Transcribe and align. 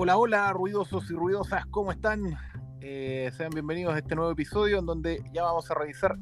Hola, 0.00 0.16
hola, 0.16 0.52
ruidosos 0.52 1.10
y 1.10 1.14
ruidosas, 1.14 1.66
¿cómo 1.66 1.90
están? 1.90 2.22
Eh, 2.80 3.32
sean 3.36 3.50
bienvenidos 3.50 3.96
a 3.96 3.98
este 3.98 4.14
nuevo 4.14 4.30
episodio 4.30 4.78
en 4.78 4.86
donde 4.86 5.24
ya 5.32 5.42
vamos 5.42 5.68
a 5.72 5.74
revisar 5.74 6.16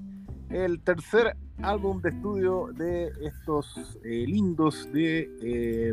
el 0.49 0.81
tercer 0.81 1.37
álbum 1.61 2.01
de 2.01 2.09
estudio 2.09 2.71
de 2.73 3.13
estos 3.21 3.99
eh, 4.03 4.25
lindos 4.27 4.91
de 4.95 5.29
eh, 5.43 5.93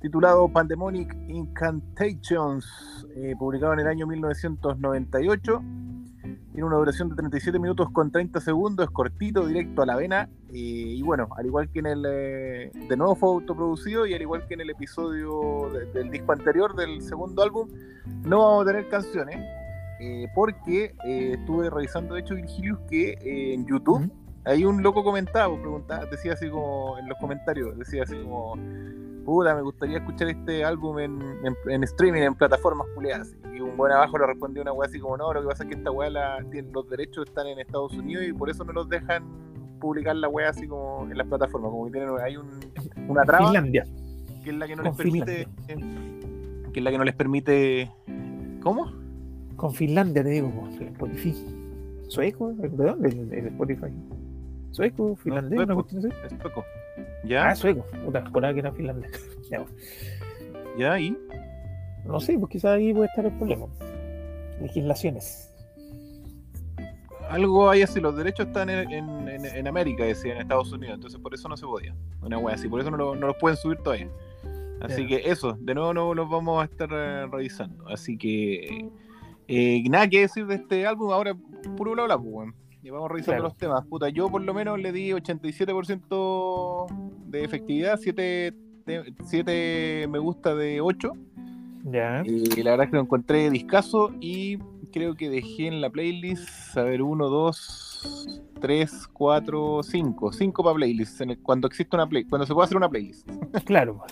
titulado 0.00 0.48
Pandemonic 0.52 1.12
Incantations, 1.26 3.08
eh, 3.16 3.34
publicado 3.36 3.72
en 3.72 3.80
el 3.80 3.88
año 3.88 4.06
1998. 4.06 5.62
Tiene 6.52 6.66
una 6.66 6.76
duración 6.76 7.08
de 7.08 7.16
37 7.16 7.58
minutos 7.58 7.88
con 7.92 8.10
30 8.10 8.38
segundos, 8.40 8.84
es 8.84 8.90
cortito, 8.90 9.46
directo 9.46 9.82
a 9.82 9.86
la 9.86 9.96
vena. 9.96 10.28
y 10.54 11.00
bueno, 11.02 11.28
al 11.36 11.46
igual 11.46 11.70
que 11.70 11.78
en 11.78 11.86
el. 11.86 12.04
eh, 12.06 12.70
de 12.88 12.96
nuevo 12.96 13.14
fue 13.14 13.30
autoproducido 13.30 14.06
y 14.06 14.12
al 14.14 14.20
igual 14.20 14.46
que 14.46 14.54
en 14.54 14.60
el 14.60 14.68
episodio 14.70 15.70
de- 15.72 15.86
del 15.92 16.10
disco 16.10 16.32
anterior, 16.32 16.74
del 16.76 17.00
segundo 17.02 17.42
álbum, 17.42 17.68
no 18.24 18.38
vamos 18.38 18.62
a 18.64 18.66
tener 18.72 18.88
canciones. 18.88 19.36
eh, 20.04 20.26
porque 20.34 20.96
eh, 21.06 21.36
estuve 21.38 21.70
revisando, 21.70 22.14
de 22.14 22.22
hecho, 22.22 22.34
Virgilius, 22.34 22.78
que 22.90 23.16
en 23.54 23.64
YouTube 23.66 24.10
hay 24.44 24.64
un 24.64 24.82
loco 24.82 25.04
comentaba, 25.04 25.56
preguntaba, 25.56 26.06
decía 26.06 26.32
así 26.32 26.50
como 26.50 26.98
en 26.98 27.08
los 27.08 27.16
comentarios, 27.18 27.78
decía 27.78 28.02
así 28.02 28.16
como. 28.20 28.56
Puta, 29.24 29.54
me 29.54 29.62
gustaría 29.62 29.98
escuchar 29.98 30.28
este 30.30 30.64
álbum 30.64 30.98
en, 30.98 31.22
en- 31.44 31.70
en 31.70 31.84
streaming, 31.84 32.22
en 32.22 32.34
plataformas 32.34 32.88
culiadas. 32.96 33.32
Y 33.54 33.60
un 33.72 33.76
buen 33.76 33.92
abajo 33.92 34.18
le 34.18 34.26
respondió 34.26 34.62
una 34.62 34.72
weá 34.72 34.88
así 34.88 35.00
como, 35.00 35.16
no, 35.16 35.32
lo 35.32 35.42
que 35.42 35.48
pasa 35.48 35.64
es 35.64 35.68
que 35.70 35.74
esta 35.76 35.90
weá, 35.90 36.08
la, 36.10 36.44
tiene- 36.50 36.70
los 36.72 36.88
derechos 36.88 37.26
están 37.28 37.46
en 37.48 37.58
Estados 37.58 37.92
Unidos 37.94 38.24
y 38.26 38.32
por 38.32 38.48
eso 38.50 38.64
no 38.64 38.72
los 38.72 38.88
dejan 38.88 39.24
publicar 39.80 40.14
la 40.16 40.28
weá 40.28 40.50
así 40.50 40.66
como 40.68 41.06
en 41.10 41.18
las 41.18 41.26
plataformas. 41.26 41.70
Como 41.70 41.86
que 41.86 41.92
tienen, 41.92 42.10
hay 42.22 42.36
un, 42.36 42.48
una 43.08 43.24
traba 43.24 43.46
Finlandia. 43.46 43.84
que 44.44 44.50
es 44.50 44.56
la 44.56 44.66
que 44.66 44.76
no 44.76 44.82
Con 44.82 44.90
les 44.92 44.96
permite... 44.96 45.48
Que 46.72 46.80
es 46.80 46.84
la 46.84 46.90
que 46.90 46.98
no 46.98 47.04
les 47.04 47.14
permite... 47.14 47.90
¿Cómo? 48.62 48.92
Con 49.56 49.74
Finlandia 49.74 50.22
te 50.22 50.30
digo, 50.30 50.68
el 50.80 50.88
Spotify. 50.88 51.34
¿Sueco? 52.08 52.52
¿De 52.52 52.68
dónde 52.68 53.08
el 53.08 53.46
Spotify? 53.48 53.92
¿Sueco? 54.70 55.16
¿Finlandés? 55.16 55.58
sueco. 55.58 55.86
Es. 55.98 57.28
¿Ya? 57.28 57.48
Ah, 57.48 57.54
sueco. 57.54 57.84
Puta, 58.04 58.24
por 58.24 58.42
que 58.42 58.58
era 58.58 58.72
finlandés. 58.72 59.10
¿Ya? 60.78 60.98
¿Y? 60.98 61.16
No 62.12 62.20
sé, 62.20 62.38
pues 62.38 62.50
quizás 62.50 62.72
ahí 62.72 62.92
puede 62.92 63.06
estar 63.08 63.24
el 63.26 63.32
problema. 63.32 63.66
Legislaciones. 64.60 65.48
algo 67.30 67.70
hay 67.70 67.80
así, 67.82 67.98
los 67.98 68.14
derechos 68.14 68.46
están 68.48 68.68
en, 68.68 68.90
en, 68.92 69.26
en- 69.28 69.46
en 69.46 69.66
América, 69.66 70.04
decía, 70.04 70.34
en 70.34 70.42
Estados 70.42 70.70
Unidos, 70.70 70.96
entonces 70.96 71.18
por 71.18 71.32
eso 71.32 71.48
no 71.48 71.56
se 71.56 71.64
podía. 71.64 71.94
Una 72.20 72.36
wea 72.36 72.54
así, 72.56 72.68
por 72.68 72.80
eso 72.80 72.90
no, 72.90 72.98
lo- 72.98 73.14
no 73.16 73.28
los 73.28 73.36
pueden 73.36 73.56
subir 73.56 73.78
todavía. 73.78 74.08
Así 74.82 75.06
que 75.06 75.22
eso, 75.30 75.56
de 75.58 75.74
nuevo 75.74 75.94
no 75.94 76.12
los 76.12 76.28
vamos 76.28 76.60
a 76.60 76.64
estar 76.66 76.88
eh, 76.92 77.26
revisando. 77.28 77.88
Así 77.88 78.18
que 78.18 78.90
eh, 79.48 79.82
nada 79.88 80.08
que 80.08 80.20
decir 80.20 80.44
de 80.46 80.56
este 80.56 80.86
álbum, 80.86 81.10
ahora 81.12 81.34
puro 81.76 81.92
bla 81.92 82.04
bla, 82.04 82.18
pues. 82.18 82.50
Y 82.82 82.90
vamos 82.90 83.10
revisando 83.10 83.34
Claro. 83.36 83.44
los 83.44 83.56
temas. 83.56 83.86
Puta, 83.86 84.08
yo 84.10 84.28
por 84.28 84.42
lo 84.42 84.52
menos 84.52 84.78
le 84.78 84.92
di 84.92 85.10
87% 85.12 86.86
de 87.28 87.44
efectividad, 87.44 87.98
7, 87.98 88.52
7 89.24 90.06
me 90.10 90.18
gusta 90.18 90.54
de 90.54 90.80
8. 90.82 91.12
Y 92.24 92.62
la 92.62 92.70
verdad 92.72 92.84
es 92.84 92.90
que 92.90 92.96
lo 92.96 93.02
encontré 93.02 93.50
discaso 93.50 94.12
y 94.20 94.58
creo 94.92 95.14
que 95.14 95.28
dejé 95.30 95.66
en 95.68 95.80
la 95.80 95.90
playlist, 95.90 96.76
a 96.76 96.82
ver, 96.84 97.02
1, 97.02 97.28
2, 97.28 98.42
3, 98.60 99.08
4, 99.12 99.82
5. 99.82 100.32
5 100.32 100.62
para 100.62 100.74
playlist, 100.76 101.20
en 101.22 101.30
el- 101.30 101.38
cuando 101.38 101.66
existe 101.66 101.96
una 101.96 102.06
play, 102.08 102.24
cuando 102.24 102.46
se 102.46 102.54
puede 102.54 102.66
hacer 102.66 102.76
una 102.76 102.88
playlist. 102.88 103.28
Claro. 103.64 104.02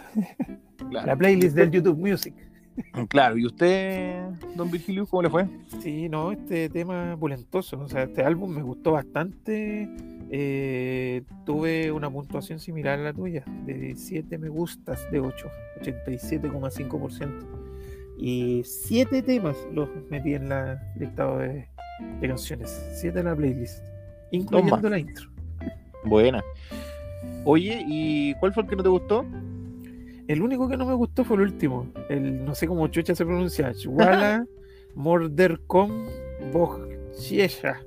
Claro, 0.90 1.06
La 1.06 1.16
playlist 1.16 1.54
del 1.56 1.70
YouTube 1.70 1.96
Music. 1.98 2.34
claro. 3.08 3.36
¿y 3.36 3.46
usted, 3.46 4.28
don 4.54 4.70
Virgilio, 4.70 5.06
cómo 5.06 5.22
le 5.22 5.30
fue? 5.30 5.46
Sí, 5.80 6.08
no, 6.08 6.32
este 6.32 6.68
tema 6.68 7.16
pulentoso. 7.18 7.80
O 7.80 7.88
sea, 7.88 8.04
este 8.04 8.22
álbum 8.22 8.50
me 8.50 8.62
gustó 8.62 8.92
bastante. 8.92 9.88
Eh, 10.30 11.22
tuve 11.44 11.90
una 11.90 12.08
puntuación 12.10 12.60
similar 12.60 12.98
a 13.00 13.02
la 13.02 13.12
tuya, 13.12 13.44
de 13.66 13.94
7 13.96 14.38
me 14.38 14.48
gustas 14.48 15.10
de 15.10 15.20
8, 15.20 15.50
87,5%. 15.82 17.46
Y 18.18 18.62
7 18.64 19.22
temas 19.22 19.56
los 19.72 19.88
metí 20.10 20.34
en 20.34 20.50
la 20.50 20.80
listado 20.96 21.38
de, 21.38 21.68
de 22.20 22.28
canciones. 22.28 22.70
7 22.94 23.18
en 23.18 23.24
la 23.24 23.34
playlist, 23.34 23.82
incluyendo 24.30 24.76
Toma. 24.76 24.90
la 24.90 24.98
intro. 24.98 25.30
Buena. 26.04 26.42
Oye, 27.44 27.82
¿y 27.86 28.34
cuál 28.34 28.52
fue 28.52 28.62
el 28.62 28.68
que 28.68 28.76
no 28.76 28.82
te 28.82 28.88
gustó? 28.88 29.24
El 30.30 30.42
único 30.42 30.68
que 30.68 30.76
no 30.76 30.86
me 30.86 30.94
gustó 30.94 31.24
fue 31.24 31.38
el 31.38 31.42
último. 31.42 31.88
El, 32.08 32.44
no 32.44 32.54
sé 32.54 32.68
cómo 32.68 32.86
chucha 32.86 33.16
se 33.16 33.26
pronuncia. 33.26 33.74
Chwala 33.74 34.46
Morderkom 34.94 36.06
Bochesha. 36.52 37.80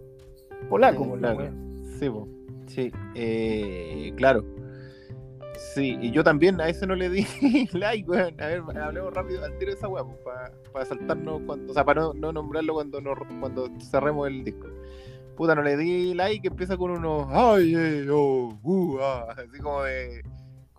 Polaco, 0.67 1.03
wea. 1.03 1.53
Sí, 1.97 2.09
po. 2.09 2.27
sí, 2.67 2.91
eh, 3.15 4.11
claro. 4.17 4.43
Sí, 5.73 5.97
y 6.01 6.11
yo 6.11 6.21
también 6.21 6.59
a 6.59 6.67
ese 6.67 6.85
no 6.85 6.95
le 6.95 7.09
di 7.09 7.25
like, 7.71 8.09
weón. 8.09 8.35
A 8.41 8.47
ver, 8.47 8.61
hablemos 8.77 9.13
rápido 9.13 9.45
al 9.45 9.57
tiro 9.57 9.71
de 9.71 9.77
esa 9.77 9.87
weá, 9.87 10.03
para 10.73 10.85
saltarnos 10.85 11.43
cuando, 11.45 11.71
o 11.71 11.73
sea, 11.73 11.85
para 11.85 12.01
no, 12.01 12.13
no 12.13 12.33
nombrarlo 12.33 12.73
cuando 12.73 12.99
nos, 12.99 13.19
cuando 13.39 13.69
cerremos 13.79 14.27
el 14.27 14.43
disco. 14.43 14.67
Puta, 15.37 15.55
no 15.55 15.61
le 15.61 15.77
di 15.77 16.13
like, 16.13 16.45
empieza 16.45 16.75
con 16.75 16.91
unos 16.91 17.25
ay, 17.29 17.73
eh, 17.73 18.07
oh, 18.11 18.53
uh, 18.63 18.97
ah", 18.99 19.27
así 19.37 19.59
como 19.61 19.81
de 19.83 20.21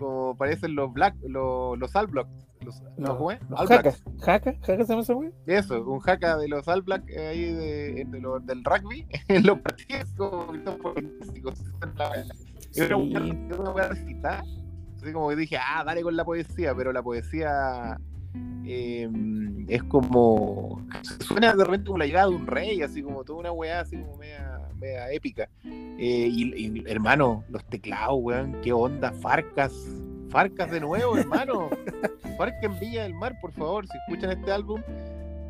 como 0.04 0.36
parecen 0.36 0.74
los 0.74 0.92
black, 0.92 1.16
los, 1.26 1.78
los 1.78 1.96
all 1.96 2.06
black, 2.06 2.26
los, 2.64 2.82
Los, 2.96 3.10
¿cómo 3.10 3.30
es? 3.30 3.38
los 3.48 3.60
All. 3.60 3.66
Blacks. 3.68 4.02
¿Jaca? 4.20 4.54
¿Jaca 4.62 4.84
se 4.84 4.92
llama 4.92 5.02
esa 5.02 5.14
wea? 5.14 5.30
Eso, 5.46 5.84
un 5.84 6.00
jaca 6.00 6.36
de 6.38 6.48
los 6.48 6.66
All 6.66 6.82
Black 6.82 7.04
eh, 7.08 7.28
ahí 7.28 7.52
de, 7.52 8.04
de 8.04 8.40
del 8.44 8.64
rugby 8.64 9.06
en 9.28 9.46
los 9.46 9.60
partidos 9.60 10.08
como. 10.16 10.52
Así 15.00 15.12
como 15.12 15.28
que 15.28 15.36
dije, 15.36 15.58
ah, 15.58 15.84
dale 15.84 16.02
con 16.02 16.16
la 16.16 16.24
poesía, 16.24 16.74
pero 16.74 16.92
la 16.92 17.02
poesía 17.02 17.98
eh, 18.64 19.10
es 19.68 19.82
como. 19.84 20.86
Suena 21.20 21.54
de 21.54 21.64
repente 21.64 21.86
como 21.86 21.98
la 21.98 22.06
llegada 22.06 22.28
de 22.28 22.36
un 22.36 22.46
rey, 22.46 22.80
así 22.80 23.02
como 23.02 23.24
toda 23.24 23.40
una 23.40 23.52
weá, 23.52 23.80
así 23.80 23.98
como 23.98 24.16
media, 24.16 24.53
media 24.84 25.10
épica. 25.12 25.48
Eh, 25.64 26.28
y, 26.30 26.54
y, 26.54 26.84
hermano, 26.86 27.44
los 27.48 27.64
teclados, 27.66 28.16
weón, 28.20 28.56
qué 28.62 28.72
onda, 28.72 29.12
Farcas. 29.12 29.72
Farcas 30.30 30.70
de 30.70 30.80
nuevo, 30.80 31.16
hermano. 31.18 31.68
Farcas 32.36 32.62
en 32.64 32.78
Villa 32.80 33.02
del 33.04 33.14
Mar, 33.14 33.36
por 33.40 33.52
favor, 33.52 33.86
si 33.86 33.96
escuchan 33.98 34.36
este 34.38 34.50
álbum, 34.52 34.80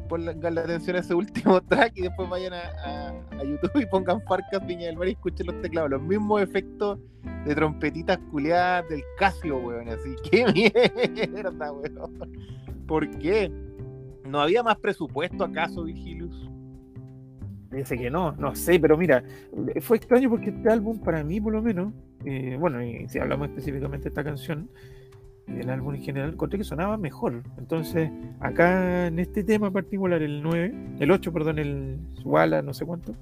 pongan 0.09 0.55
la 0.55 0.61
atención 0.61 0.97
a 0.97 1.01
ese 1.01 1.15
último 1.15 1.61
track 1.69 1.93
y 1.97 2.03
después 2.03 2.29
vayan 2.29 2.53
a, 2.53 2.61
a- 2.85 3.11
a 3.41 3.45
YouTube 3.45 3.81
y 3.81 3.87
pongan 3.87 4.21
Farcas 4.23 4.65
Viña 4.67 4.87
del 4.87 4.97
Mar 4.97 5.09
y 5.09 5.13
escuchen 5.13 5.47
los 5.47 5.61
teclados. 5.63 5.91
Los 5.91 6.03
mismos 6.03 6.43
efectos 6.43 6.99
de 7.47 7.55
trompetitas 7.55 8.19
culiadas 8.31 8.89
del 8.89 9.03
Casio, 9.19 9.59
weón. 9.59 9.89
Así, 9.89 10.15
qué 10.31 11.29
mierda, 11.33 11.73
weón. 11.73 12.33
¿Por 12.87 13.09
qué? 13.19 13.51
¿No 14.27 14.41
había 14.41 14.63
más 14.63 14.77
presupuesto 14.77 15.45
acaso, 15.45 15.85
Virgilius? 15.85 16.51
Dice 17.75 17.97
que 17.97 18.11
no, 18.11 18.33
no 18.33 18.55
sé, 18.55 18.79
pero 18.79 18.97
mira, 18.97 19.25
fue 19.81 19.97
extraño 19.97 20.31
porque 20.31 20.51
este 20.51 20.71
álbum 20.71 20.99
para 21.01 21.25
mí 21.25 21.41
por 21.41 21.53
lo 21.53 21.63
menos, 21.63 21.93
eh, 22.25 22.57
bueno, 22.59 22.83
y 22.83 23.09
si 23.09 23.19
hablamos 23.19 23.49
específicamente 23.49 24.05
de 24.05 24.09
esta 24.11 24.25
canción, 24.25 24.69
del 25.47 25.69
álbum 25.69 25.95
en 25.95 26.03
general, 26.03 26.31
encontré 26.33 26.59
que 26.59 26.65
sonaba 26.65 26.97
mejor. 26.97 27.43
Entonces, 27.59 28.11
acá 28.41 29.09
en 29.09 29.19
este 29.19 29.45
tema 29.45 29.71
particular, 29.71 30.23
el 30.23 30.43
9, 30.43 30.97
el 31.01 31.11
8, 31.11 31.33
perdón, 31.33 31.59
el 31.59 31.99
Wala, 32.25 32.63
no 32.63 32.73
sé 32.73 32.87
cuánto, 32.87 33.15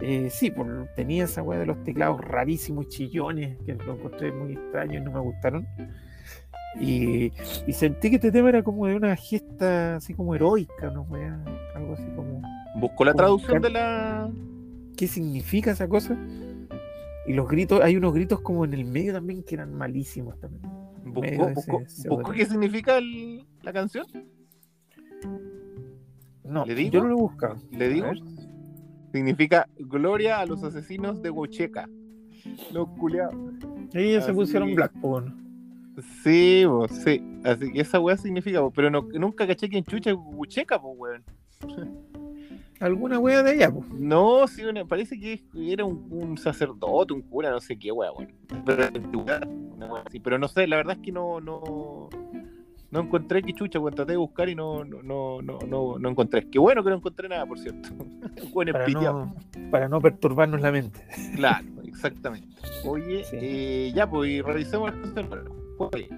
eh, 0.00 0.28
sí, 0.30 0.50
por, 0.50 0.88
tenía 0.96 1.24
esa 1.24 1.42
weá 1.42 1.58
de 1.58 1.66
los 1.66 1.82
teclados 1.84 2.20
rarísimos, 2.20 2.88
chillones, 2.88 3.58
que 3.64 3.74
lo 3.74 3.94
encontré 3.94 4.32
muy 4.32 4.52
extraño 4.52 4.98
y 4.98 5.02
no 5.02 5.12
me 5.12 5.20
gustaron. 5.20 5.66
Y, 6.80 7.32
sentí 7.72 8.08
que 8.08 8.16
este 8.16 8.32
tema 8.32 8.48
era 8.48 8.62
como 8.62 8.86
de 8.86 8.94
una 8.94 9.14
gesta 9.14 9.96
así 9.96 10.14
como 10.14 10.34
heroica, 10.34 10.90
¿no? 10.90 11.02
Weá? 11.02 11.38
Algo 11.74 11.94
así 11.94 12.06
como... 12.16 12.42
Buscó 12.76 13.04
la 13.04 13.14
traducción 13.14 13.60
de 13.62 13.70
la. 13.70 14.30
qué 14.96 15.06
significa 15.06 15.70
esa 15.72 15.88
cosa. 15.88 16.16
Y 17.26 17.34
los 17.34 17.48
gritos, 17.48 17.80
hay 17.82 17.96
unos 17.96 18.12
gritos 18.14 18.40
como 18.40 18.64
en 18.64 18.74
el 18.74 18.84
medio 18.84 19.12
también 19.12 19.42
que 19.44 19.54
eran 19.54 19.74
malísimos 19.74 20.38
también. 20.40 20.62
Buscó, 21.04 21.48
buscó, 21.50 21.80
ese 21.80 22.08
buscó 22.08 22.22
pseudo- 22.24 22.32
qué 22.32 22.46
significa 22.46 22.98
el- 22.98 23.44
la 23.62 23.72
canción. 23.72 24.06
No, 26.44 26.66
¿Le 26.66 26.74
digo? 26.74 26.90
yo 26.90 27.02
no 27.02 27.08
lo 27.08 27.14
he 27.18 27.20
buscado. 27.20 27.56
¿Le 27.70 27.88
digo? 27.88 28.06
Significa 29.12 29.68
gloria 29.78 30.40
a 30.40 30.46
los 30.46 30.62
asesinos 30.64 31.22
de 31.22 31.30
Huacheca. 31.30 31.88
Los 32.72 32.88
culiados. 32.98 33.34
Ellos 33.94 34.24
se 34.24 34.32
pusieron 34.32 34.74
black, 34.74 34.92
po, 35.00 35.20
¿no? 35.20 35.36
Sí, 36.24 36.64
sí. 37.04 37.22
Así 37.44 37.70
que 37.72 37.80
esa 37.80 38.00
weá 38.00 38.16
significa, 38.16 38.60
bo, 38.60 38.70
pero 38.70 38.90
no, 38.90 39.02
nunca 39.14 39.46
caché 39.46 39.68
que 39.68 39.78
en 39.78 39.84
chucha 39.84 40.10
es 40.10 40.16
Huacheca, 40.18 40.80
pues 40.80 40.94
weón. 40.98 41.22
Alguna 42.82 43.18
wea 43.18 43.42
de 43.42 43.54
ella, 43.54 43.70
po. 43.70 43.84
No, 43.98 44.46
sí, 44.48 44.64
una- 44.64 44.84
parece 44.84 45.18
que 45.18 45.42
era 45.54 45.84
un, 45.84 46.06
un 46.10 46.36
sacerdote, 46.36 47.14
un 47.14 47.22
cura, 47.22 47.50
no 47.50 47.60
sé 47.60 47.78
qué, 47.78 47.92
weá, 47.92 48.10
weón. 48.12 48.32
Pero, 48.66 48.88
una 49.76 49.86
weá 49.92 50.02
así, 50.06 50.20
pero 50.20 50.38
no 50.38 50.48
sé, 50.48 50.66
la 50.66 50.76
verdad 50.76 50.96
es 50.98 51.02
que 51.02 51.12
no, 51.12 51.40
no, 51.40 52.08
No 52.90 53.00
encontré 53.00 53.42
que 53.42 53.54
chucha, 53.54 53.78
weón. 53.78 53.94
Traté 53.94 54.12
de 54.12 54.18
buscar 54.18 54.48
y 54.50 54.54
no, 54.54 54.84
no, 54.84 55.02
no, 55.02 55.40
no, 55.40 55.58
no, 55.66 55.98
no 55.98 56.08
encontré. 56.10 56.46
Qué 56.50 56.58
bueno 56.58 56.82
que 56.84 56.90
no 56.90 56.96
encontré 56.96 57.28
nada, 57.28 57.46
por 57.46 57.58
cierto. 57.58 57.88
Bueno, 58.52 58.72
para, 58.72 58.86
no, 58.88 59.34
para 59.70 59.88
no 59.88 60.00
perturbarnos 60.00 60.60
la 60.60 60.70
mente. 60.72 61.06
Claro, 61.36 61.66
exactamente. 61.84 62.48
Oye, 62.84 63.24
Sí. 63.24 63.36
eh, 63.40 63.92
ya, 63.94 64.08
pues, 64.10 64.30
y 64.30 64.42
revisemos 64.42 64.94
las 64.94 65.08
cosas. 65.10 65.26
Oye, 65.94 66.08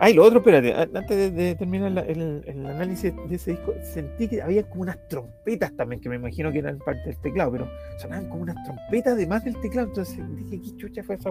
Ah, 0.00 0.08
y 0.10 0.14
lo 0.14 0.24
otro, 0.24 0.38
espérate, 0.38 0.72
antes 0.74 1.08
de, 1.16 1.30
de 1.32 1.54
terminar 1.56 1.90
la- 1.90 2.02
el, 2.02 2.42
el 2.46 2.66
análisis 2.66 3.12
de 3.28 3.34
ese 3.34 3.52
disco, 3.52 3.74
sentí 3.82 4.28
que 4.28 4.40
había 4.40 4.62
como 4.68 4.82
unas 4.82 5.08
trompetas 5.08 5.74
también, 5.76 6.00
que 6.00 6.08
me 6.08 6.14
imagino 6.16 6.52
que 6.52 6.58
eran 6.60 6.78
parte 6.78 7.02
del 7.10 7.18
teclado, 7.18 7.50
pero 7.52 7.68
sonaban 7.98 8.28
como 8.28 8.42
unas 8.42 8.56
trompetas 8.64 9.14
además 9.14 9.44
del 9.44 9.60
teclado, 9.60 9.88
entonces 9.88 10.18
dije, 10.36 10.60
¿qué 10.62 10.76
chucha 10.76 11.02
fue 11.02 11.16
esa 11.16 11.30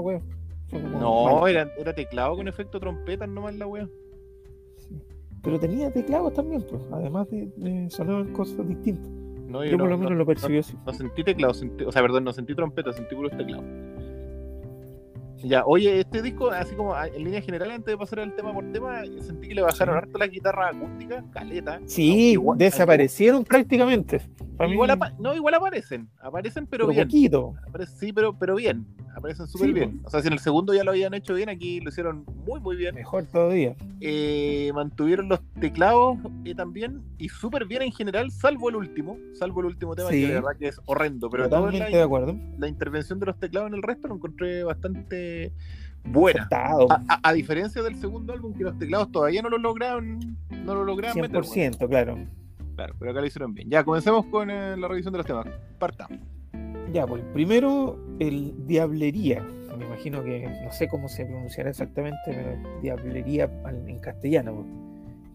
como 0.70 0.90
No, 1.00 1.48
era, 1.48 1.72
era 1.78 1.94
teclado 1.96 2.36
con 2.36 2.48
efecto 2.50 2.80
trompeta 2.80 3.26
nomás 3.26 3.56
la. 3.56 3.90
Sí. 4.78 5.02
Pero 5.42 5.58
tenía 5.60 5.90
teclados 5.92 6.34
también, 6.34 6.62
pues, 6.70 6.82
además 6.92 7.30
de, 7.30 7.50
de 7.56 7.90
sonaban 7.90 8.34
cosas 8.34 8.68
distintas. 8.68 9.10
No, 9.48 9.64
Yo 9.64 9.72
no, 9.78 9.78
por 9.86 9.90
lo 9.92 9.98
menos 9.98 10.12
no, 10.12 10.18
lo 10.18 10.26
percibí 10.26 10.58
así. 10.58 10.76
no 10.86 10.94
sentí 10.94 11.24
teclado, 11.24 11.54
sentí- 11.54 11.86
o 11.88 11.92
sea, 11.94 12.02
perdón, 12.02 12.26
no 12.26 12.34
sentí 12.34 12.54
trompeta, 12.54 12.92
sentí 12.92 13.16
puros 13.16 13.32
teclados. 13.38 13.64
Ya, 15.44 15.64
oye, 15.66 16.00
este 16.00 16.22
disco, 16.22 16.50
así 16.50 16.74
como 16.76 16.94
a- 16.96 17.08
en 17.08 17.24
línea 17.24 17.42
general, 17.42 17.70
antes 17.72 17.86
de 17.94 17.98
pasar 17.98 18.20
al 18.22 18.34
tema 18.36 18.54
por 18.54 18.72
tema, 18.72 19.04
sentí 19.22 19.48
que 19.50 19.56
le 19.56 19.62
bajaron 19.62 19.96
Sí. 19.96 19.98
harto 20.00 20.18
las 20.18 20.30
guitarras 20.32 20.76
acústicas, 20.76 21.24
caleta. 21.32 21.80
Sí, 21.86 22.32
igual- 22.32 22.58
desaparecieron 22.58 23.44
prácticamente. 23.44 24.22
Igual 24.68 24.98
no, 25.20 25.36
igual 25.36 25.54
aparecen, 25.54 26.10
aparecen 26.20 26.66
pero, 26.66 26.86
pero 26.88 26.96
bien. 26.96 27.08
poquito. 27.08 27.54
Sí, 28.00 28.12
pero, 28.12 28.34
pero 28.38 28.56
bien, 28.56 28.88
aparecen 29.18 29.48
súper 29.48 29.68
Sí, 29.68 29.74
bien. 29.74 30.02
O 30.06 30.10
sea, 30.10 30.22
si 30.22 30.28
en 30.28 30.34
el 30.34 30.40
segundo 30.40 30.74
ya 30.74 30.84
lo 30.84 30.92
habían 30.92 31.14
hecho 31.14 31.34
bien, 31.34 31.50
aquí 31.50 31.80
lo 31.82 31.90
hicieron 31.90 32.24
muy, 32.46 32.60
muy 32.60 32.76
bien. 32.76 32.96
Mejor 32.96 33.26
todavía. 33.26 33.76
Eh, 34.02 34.72
mantuvieron 34.74 35.28
los 35.30 35.40
teclados 35.60 36.18
eh, 36.46 36.54
también 36.56 37.02
y 37.18 37.30
súper 37.30 37.66
bien 37.66 37.82
en 37.82 37.92
general, 37.92 38.32
salvo 38.32 38.70
el 38.70 38.76
último, 38.76 39.18
salvo 39.34 39.62
el 39.62 39.68
último 39.68 39.96
tema 39.96 40.10
Sí. 40.10 40.22
que 40.22 40.28
de 40.28 40.34
verdad 40.36 40.56
que 40.58 40.68
es 40.70 40.80
horrendo, 40.86 41.30
pero 41.30 41.44
Totalmente 41.46 41.90
la, 41.92 41.98
de 41.98 42.04
acuerdo. 42.04 42.36
la 42.58 42.68
intervención 42.68 43.20
de 43.20 43.26
los 43.28 43.40
teclados 43.40 43.68
en 43.70 43.74
el 43.76 43.84
resto 43.84 44.08
lo 44.08 44.16
encontré 44.16 44.64
bastante 44.64 45.52
buena. 46.04 46.48
A, 46.52 46.78
a- 47.10 47.20
a 47.30 47.34
diferencia 47.34 47.82
del 47.84 47.96
segundo 47.96 48.34
álbum, 48.34 48.54
que 48.54 48.64
los 48.64 48.78
teclados 48.78 49.12
todavía 49.12 49.42
no 49.42 49.50
lo 49.50 49.58
lograron, 49.58 50.20
no 50.64 50.76
lo 50.76 50.84
lograron 50.86 51.20
meter, 51.20 51.42
100%, 51.44 51.88
claro. 51.90 52.18
Claro, 52.76 52.94
pero 53.00 53.10
acá 53.12 53.22
lo 53.22 53.26
hicieron 53.26 53.54
bien. 53.56 53.70
Ya, 53.72 53.84
comencemos 53.84 54.26
con 54.28 54.52
eh, 54.52 54.78
la 54.78 54.88
revisión 54.88 55.12
de 55.12 55.18
los 55.18 55.26
temas. 55.26 55.48
Partamos. 55.80 56.20
Ya, 56.94 57.06
pues 57.06 57.24
primero 57.34 57.98
el 58.20 58.54
Diablería. 58.66 59.46
Me 59.78 59.86
imagino 59.86 60.24
que 60.24 60.48
no 60.64 60.72
sé 60.72 60.88
cómo 60.88 61.08
se 61.08 61.24
pronunciará 61.26 61.70
exactamente, 61.70 62.18
pero 62.26 62.58
Diablería 62.82 63.50
en 63.88 64.00
castellano. 64.00 64.54
pues. 64.56 64.68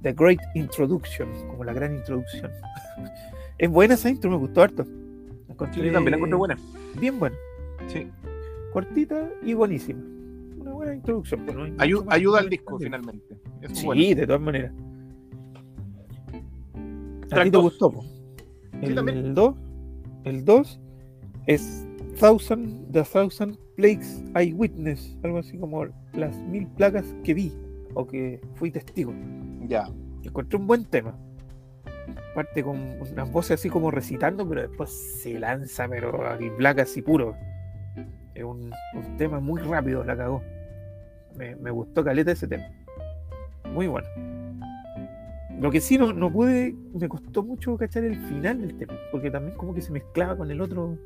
The 0.03 0.13
Great 0.15 0.41
Introduction, 0.57 1.29
como 1.47 1.63
la 1.63 1.73
gran 1.73 1.95
introducción. 1.95 2.51
es 3.59 3.71
buena 3.71 3.95
esa 3.95 4.11
intro, 4.11 4.31
me 4.33 4.37
gustó 4.37 4.63
harto. 4.63 4.85
La 5.47 5.53
encontré 5.55 5.81
Sí, 5.81 5.87
yo 5.87 5.93
también 5.93 6.11
la 6.13 6.17
encontré 6.17 6.37
buena. 6.37 6.59
Bien 6.99 7.21
buena, 7.21 7.37
Sí. 7.87 8.09
cortita 8.73 9.29
y 9.45 9.55
buenísima. 9.55 10.01
Una 10.59 10.73
buena 10.73 10.95
introducción. 10.97 11.45
pues, 11.45 11.57
no 11.57 11.67
Ayu- 11.77 12.05
ayuda 12.09 12.41
al 12.41 12.49
disco, 12.51 12.79
finalmente. 12.81 13.37
Es 13.61 13.79
Sí, 13.79 13.87
bueno. 13.87 14.03
de 14.17 14.27
todas 14.27 14.41
maneras. 14.43 14.73
¿A 17.31 17.45
ti 17.45 17.51
te 17.51 17.59
gustó? 17.59 17.91
po? 17.93 18.05
El 18.81 18.95
2 19.35 19.55
el 20.25 20.45
2 20.45 20.81
es 21.47 21.87
Thousand, 22.19 22.93
The 22.93 23.03
Thousand 23.03 23.59
Plagues 23.77 24.23
I 24.41 24.53
Witness, 24.53 25.17
algo 25.23 25.39
así 25.39 25.59
como 25.59 25.87
las 26.13 26.37
mil 26.37 26.67
plagas 26.69 27.05
que 27.25 27.35
vi 27.35 27.53
o 27.95 28.07
que 28.07 28.41
fui 28.55 28.71
testigo. 28.71 29.13
Ya. 29.67 29.89
Encontré 30.23 30.59
un 30.59 30.67
buen 30.67 30.85
tema. 30.85 31.17
Parte 32.35 32.63
con 32.63 32.79
unas 33.01 33.31
voces 33.31 33.61
así 33.61 33.69
como 33.69 33.91
recitando, 33.91 34.49
pero 34.49 34.63
después 34.63 34.91
se 35.23 35.39
lanza, 35.39 35.89
pero 35.89 36.27
al 36.27 36.51
black 36.51 36.81
así 36.81 37.03
puro. 37.03 37.35
Es 38.35 38.45
un, 38.45 38.73
un 38.95 39.17
tema 39.17 39.41
muy 39.41 39.61
rápido, 39.61 40.05
la 40.05 40.17
cagó. 40.17 40.43
Me, 41.37 41.57
me 41.57 41.71
gustó 41.71 42.05
caleta 42.05 42.33
ese 42.33 42.47
tema. 42.47 42.65
Muy 43.73 43.87
bueno. 43.87 44.09
Lo 45.61 45.71
que 45.71 45.81
sí 45.81 45.97
no, 45.97 46.13
no 46.13 46.33
pude, 46.33 46.75
me 46.95 47.09
costó 47.09 47.43
mucho 47.43 47.77
cachar 47.77 48.05
el 48.05 48.17
final 48.17 48.61
del 48.61 48.77
tema, 48.77 48.95
porque 49.11 49.31
también 49.31 49.57
como 49.57 49.75
que 49.75 49.81
se 49.81 49.93
mezclaba 49.93 50.37
con 50.37 50.51
el 50.51 50.61
otro, 50.61 50.99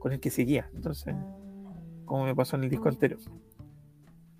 con 0.00 0.12
el 0.12 0.18
que 0.18 0.30
seguía. 0.30 0.68
Entonces, 0.74 1.14
como 2.04 2.24
me 2.24 2.34
pasó 2.34 2.56
en 2.56 2.64
el 2.64 2.70
disco 2.70 2.88
anterior. 2.88 3.20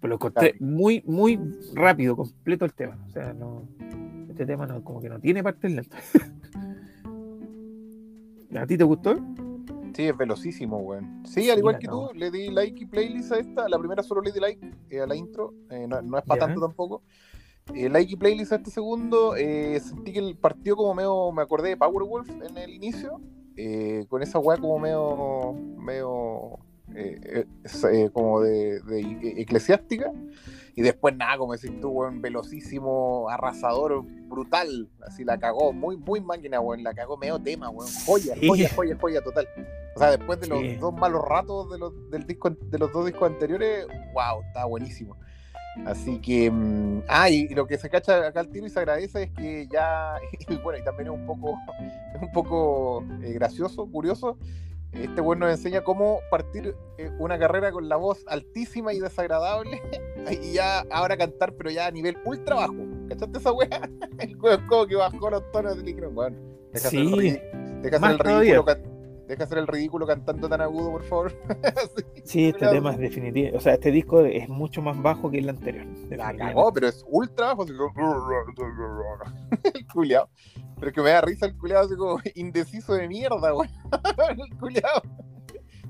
Pero 0.00 0.08
lo 0.08 0.14
encontré 0.16 0.56
muy, 0.58 1.04
muy 1.06 1.38
rápido, 1.74 2.16
completo 2.16 2.64
el 2.64 2.72
tema. 2.72 2.98
O 3.06 3.10
sea, 3.10 3.32
no, 3.34 3.68
este 4.28 4.46
tema 4.46 4.66
no, 4.66 4.82
como 4.82 5.00
que 5.00 5.08
no 5.08 5.20
tiene 5.20 5.42
partes 5.44 5.70
lentas. 5.76 6.02
¿A 8.56 8.66
ti 8.66 8.76
te 8.76 8.84
gustó? 8.84 9.14
Sí, 9.94 10.04
es 10.04 10.16
velocísimo, 10.16 10.78
weón. 10.78 11.22
Sí, 11.26 11.50
al 11.50 11.58
igual 11.58 11.78
que 11.78 11.86
cagó. 11.86 12.08
tú, 12.08 12.18
le 12.18 12.30
di 12.30 12.50
like 12.50 12.82
y 12.82 12.86
playlist 12.86 13.32
a 13.32 13.38
esta. 13.38 13.68
La 13.68 13.78
primera 13.78 14.02
solo 14.02 14.22
le 14.22 14.32
di 14.32 14.40
like 14.40 14.70
eh, 14.88 15.00
a 15.00 15.06
la 15.06 15.14
intro. 15.14 15.54
eh, 15.70 15.86
no, 15.86 16.00
no 16.00 16.18
es 16.18 16.24
para 16.24 16.46
tanto 16.46 16.60
tampoco. 16.60 17.02
Eh, 17.74 17.88
like 17.88 18.12
y 18.12 18.16
playlist 18.16 18.52
a 18.52 18.56
este 18.56 18.70
segundo. 18.70 19.36
eh, 19.36 19.78
sentí 19.80 20.12
que 20.12 20.20
el 20.20 20.36
partido 20.36 20.76
como 20.76 20.94
medio. 20.94 21.30
Me 21.32 21.42
acordé 21.42 21.68
de 21.70 21.76
Powerwolf 21.76 22.30
en 22.30 22.56
el 22.56 22.70
inicio. 22.70 23.20
Eh, 23.60 24.06
con 24.08 24.22
esa 24.22 24.38
weá 24.38 24.56
como 24.58 24.78
medio. 24.78 25.52
medio. 25.78 26.58
eh, 26.94 27.20
eh, 27.24 27.46
eh, 27.92 28.10
como 28.12 28.40
de, 28.40 28.80
de 28.80 29.34
eclesiástica. 29.42 30.12
Y 30.74 30.82
después 30.82 31.14
nada, 31.16 31.36
como 31.38 31.52
decís 31.52 31.70
tú, 31.80 31.90
weón, 31.90 32.20
velocísimo, 32.22 33.28
arrasador, 33.28 34.02
brutal. 34.28 34.88
Así 35.06 35.24
la 35.24 35.38
cagó, 35.38 35.72
muy, 35.72 35.96
muy 35.96 36.20
máquina, 36.20 36.60
weón. 36.60 36.82
La 36.82 36.92
cagó 36.94 37.16
medio 37.16 37.38
tema, 37.38 37.68
weón. 37.70 37.88
Joya, 38.06 38.34
Sí. 38.34 38.48
joya, 38.48 38.68
joya, 38.74 38.96
joya 39.00 39.20
total. 39.22 39.46
O 39.94 39.98
sea, 39.98 40.10
después 40.16 40.40
de 40.40 40.46
los 40.48 40.58
Sí. 40.60 40.76
dos 40.76 40.92
malos 40.94 41.22
ratos 41.28 41.70
de 41.70 41.78
los, 41.78 41.92
del 42.10 42.26
disco, 42.26 42.50
de 42.50 42.78
los 42.78 42.92
dos 42.92 43.06
discos 43.06 43.30
anteriores, 43.30 43.86
wow, 44.14 44.42
está 44.46 44.64
buenísimo. 44.64 45.16
Así 45.86 46.18
que, 46.18 46.50
mm, 46.50 47.02
ah, 47.08 47.30
y, 47.30 47.48
lo 47.48 47.66
que 47.66 47.78
se 47.78 47.88
cacha 47.88 48.26
acá 48.26 48.40
al 48.40 48.48
tiro 48.48 48.66
y 48.66 48.70
se 48.70 48.78
agradece 48.78 49.24
es 49.24 49.30
que 49.30 49.68
ya, 49.68 50.16
y 50.48 50.56
bueno, 50.56 50.78
y 50.78 50.84
también 50.84 51.08
es 51.08 51.14
un 51.14 51.26
poco, 51.26 51.58
es 52.14 52.22
un 52.22 52.32
poco 52.32 53.04
eh, 53.22 53.32
gracioso, 53.32 53.86
curioso. 53.86 54.36
Este 54.92 55.20
bueno 55.20 55.46
nos 55.46 55.56
enseña 55.56 55.82
cómo 55.82 56.18
partir 56.32 56.74
eh, 56.98 57.12
una 57.20 57.38
carrera 57.38 57.70
con 57.70 57.88
la 57.88 57.94
voz 57.94 58.24
altísima 58.26 58.92
y 58.92 58.98
desagradable 58.98 59.80
y 60.42 60.52
ya 60.52 60.80
ahora 60.90 61.16
cantar, 61.16 61.54
pero 61.54 61.70
ya 61.70 61.86
a 61.86 61.90
nivel 61.92 62.18
ultra 62.24 62.56
bajo. 62.56 62.74
¿Cachaste 63.08 63.38
esa 63.38 63.52
wea? 63.52 63.88
El 64.18 64.36
como 64.36 64.86
que 64.86 64.96
bajó 64.96 65.30
los 65.30 65.48
tonos 65.52 65.76
le 65.76 65.84
dijeron, 65.84 66.12
bueno, 66.12 66.36
deja 66.72 66.88
el 66.88 67.08
Sí, 67.08 67.40
deja 67.82 68.10
el 68.10 68.18
ridículo, 68.18 68.64
can- 68.64 68.82
deja 69.30 69.44
hacer 69.44 69.58
el 69.58 69.66
ridículo 69.66 70.06
cantando 70.06 70.48
tan 70.48 70.60
agudo, 70.60 70.90
por 70.90 71.02
favor. 71.04 71.32
Sí, 72.24 72.50
este 72.50 72.68
tema 72.68 72.92
es 72.92 72.98
definitivo. 72.98 73.56
O 73.56 73.60
sea, 73.60 73.74
este 73.74 73.90
disco 73.90 74.20
es 74.24 74.48
mucho 74.48 74.82
más 74.82 75.00
bajo 75.02 75.30
que 75.30 75.38
el 75.38 75.48
anterior. 75.48 75.84
La 76.10 76.36
cagó, 76.36 76.72
pero 76.72 76.86
es 76.86 77.04
ultra 77.08 77.46
bajo. 77.46 77.62
Así 77.64 77.72
como... 77.74 77.90
el 79.74 79.86
culiao. 79.92 80.28
Pero 80.76 80.88
es 80.88 80.94
que 80.94 81.00
me 81.02 81.10
da 81.10 81.20
risa 81.22 81.46
el 81.46 81.56
culiao 81.56 81.82
así 81.84 81.96
como 81.96 82.18
indeciso 82.36 82.94
de 82.94 83.08
mierda, 83.08 83.54
weón. 83.54 83.68
el 84.38 84.58
culiao. 84.58 85.02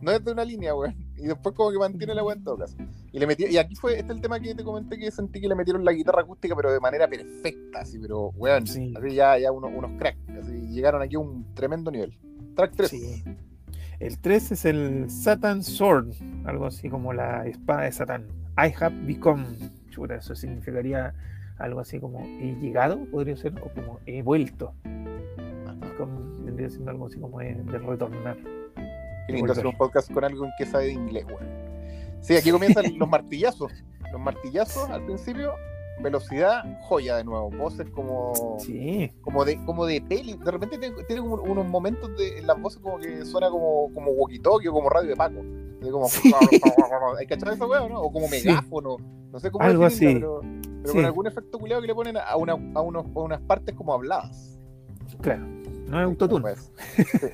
No 0.00 0.12
es 0.12 0.24
de 0.24 0.32
una 0.32 0.44
línea, 0.44 0.74
weón. 0.74 0.94
Y 1.16 1.26
después 1.26 1.54
como 1.54 1.70
que 1.72 1.78
mantiene 1.78 2.14
la 2.14 2.22
weón 2.24 2.38
en 2.38 2.44
todo 2.44 2.56
caso. 2.58 2.76
Y 3.12 3.18
le 3.18 3.26
metí, 3.26 3.44
y 3.46 3.58
aquí 3.58 3.74
fue, 3.74 3.98
este 3.98 4.04
es 4.06 4.10
el 4.16 4.22
tema 4.22 4.40
que 4.40 4.54
te 4.54 4.64
comenté 4.64 4.98
que 4.98 5.10
sentí 5.10 5.40
que 5.40 5.48
le 5.48 5.54
metieron 5.54 5.84
la 5.84 5.92
guitarra 5.92 6.22
acústica, 6.22 6.56
pero 6.56 6.72
de 6.72 6.80
manera 6.80 7.06
perfecta, 7.08 7.80
así, 7.80 7.98
pero 7.98 8.28
weón, 8.30 8.66
Sí. 8.66 8.94
así 8.96 9.14
ya, 9.14 9.36
ya 9.38 9.52
unos, 9.52 9.72
unos 9.74 9.98
cracks, 9.98 10.18
así 10.40 10.52
llegaron 10.70 11.02
aquí 11.02 11.16
a 11.16 11.18
un 11.18 11.52
tremendo 11.54 11.90
nivel. 11.90 12.16
Track 12.54 12.72
3. 12.76 12.90
Sí. 12.90 13.24
El 13.98 14.18
3 14.18 14.52
es 14.52 14.64
el 14.64 15.10
Satan 15.10 15.62
Sword, 15.62 16.14
algo 16.44 16.66
así 16.66 16.88
como 16.88 17.12
la 17.12 17.46
espada 17.46 17.82
de 17.82 17.92
Satán. 17.92 18.26
I 18.56 18.72
have 18.80 18.96
become. 19.06 19.44
Chuta, 19.90 20.16
eso 20.16 20.34
significaría 20.34 21.14
algo 21.58 21.80
así 21.80 22.00
como 22.00 22.24
he 22.24 22.56
llegado, 22.60 23.04
podría 23.10 23.36
ser, 23.36 23.52
o 23.60 23.68
como 23.74 24.00
he 24.06 24.22
vuelto. 24.22 24.74
Vendría 26.44 26.70
siendo 26.70 26.90
algo 26.90 27.06
así 27.06 27.20
como 27.20 27.38
de, 27.40 27.54
de 27.54 27.78
retornar. 27.78 28.38
Qué 29.26 29.34
lindo 29.34 29.52
hacer 29.52 29.66
un 29.66 29.76
podcast 29.76 30.10
con 30.10 30.24
algo 30.24 30.46
en 30.46 30.50
que 30.56 30.64
sabe 30.64 30.86
de 30.86 30.92
inglés, 30.92 31.26
weón. 31.26 31.46
Sí, 32.20 32.36
aquí 32.36 32.50
comienzan 32.50 32.84
los 32.98 33.08
martillazos. 33.08 33.72
Los 34.10 34.20
martillazos 34.20 34.88
al 34.90 35.04
principio, 35.04 35.52
velocidad, 36.02 36.62
joya 36.82 37.16
de 37.16 37.24
nuevo. 37.24 37.50
Voces 37.50 37.88
como, 37.90 38.56
Sí, 38.58 39.10
como 39.22 39.44
de, 39.44 39.62
como 39.64 39.86
de 39.86 40.00
peli. 40.02 40.34
De 40.36 40.50
repente 40.50 40.78
tiene, 40.78 40.96
tiene 41.04 41.22
como 41.22 41.36
unos 41.42 41.66
momentos 41.66 42.16
de, 42.16 42.38
en 42.38 42.46
las 42.46 42.60
voces 42.60 42.80
como 42.80 42.98
que 42.98 43.24
suena 43.24 43.50
como, 43.50 43.92
como 43.94 44.10
walkie-talkie 44.12 44.68
o 44.68 44.72
como 44.72 44.88
radio 44.88 45.10
de 45.10 45.16
Paco. 45.16 45.40
Como, 45.90 46.06
¿Hay 47.18 47.26
cachado 47.26 47.52
esa 47.52 47.66
weá, 47.66 47.88
no? 47.88 48.00
O 48.02 48.12
como 48.12 48.26
Sí. 48.28 48.46
megáfono. 48.46 48.96
No 49.32 49.38
sé 49.40 49.50
cómo 49.50 49.64
Algo 49.64 49.84
así. 49.84 50.06
pero, 50.14 50.40
pero 50.82 50.94
con 50.94 51.04
algún 51.04 51.26
efecto 51.26 51.58
culiado 51.58 51.80
que 51.80 51.86
le 51.88 51.94
ponen 51.94 52.16
a, 52.16 52.36
una, 52.36 52.52
a, 52.74 52.80
unos, 52.82 53.06
a 53.14 53.20
unas 53.20 53.40
partes 53.42 53.74
como 53.74 53.94
habladas. 53.94 54.58
claro. 55.22 55.46
No 55.90 55.98
es 56.00 56.04
autotune. 56.04 56.40
Pues, 56.42 56.72
sí. 56.96 57.26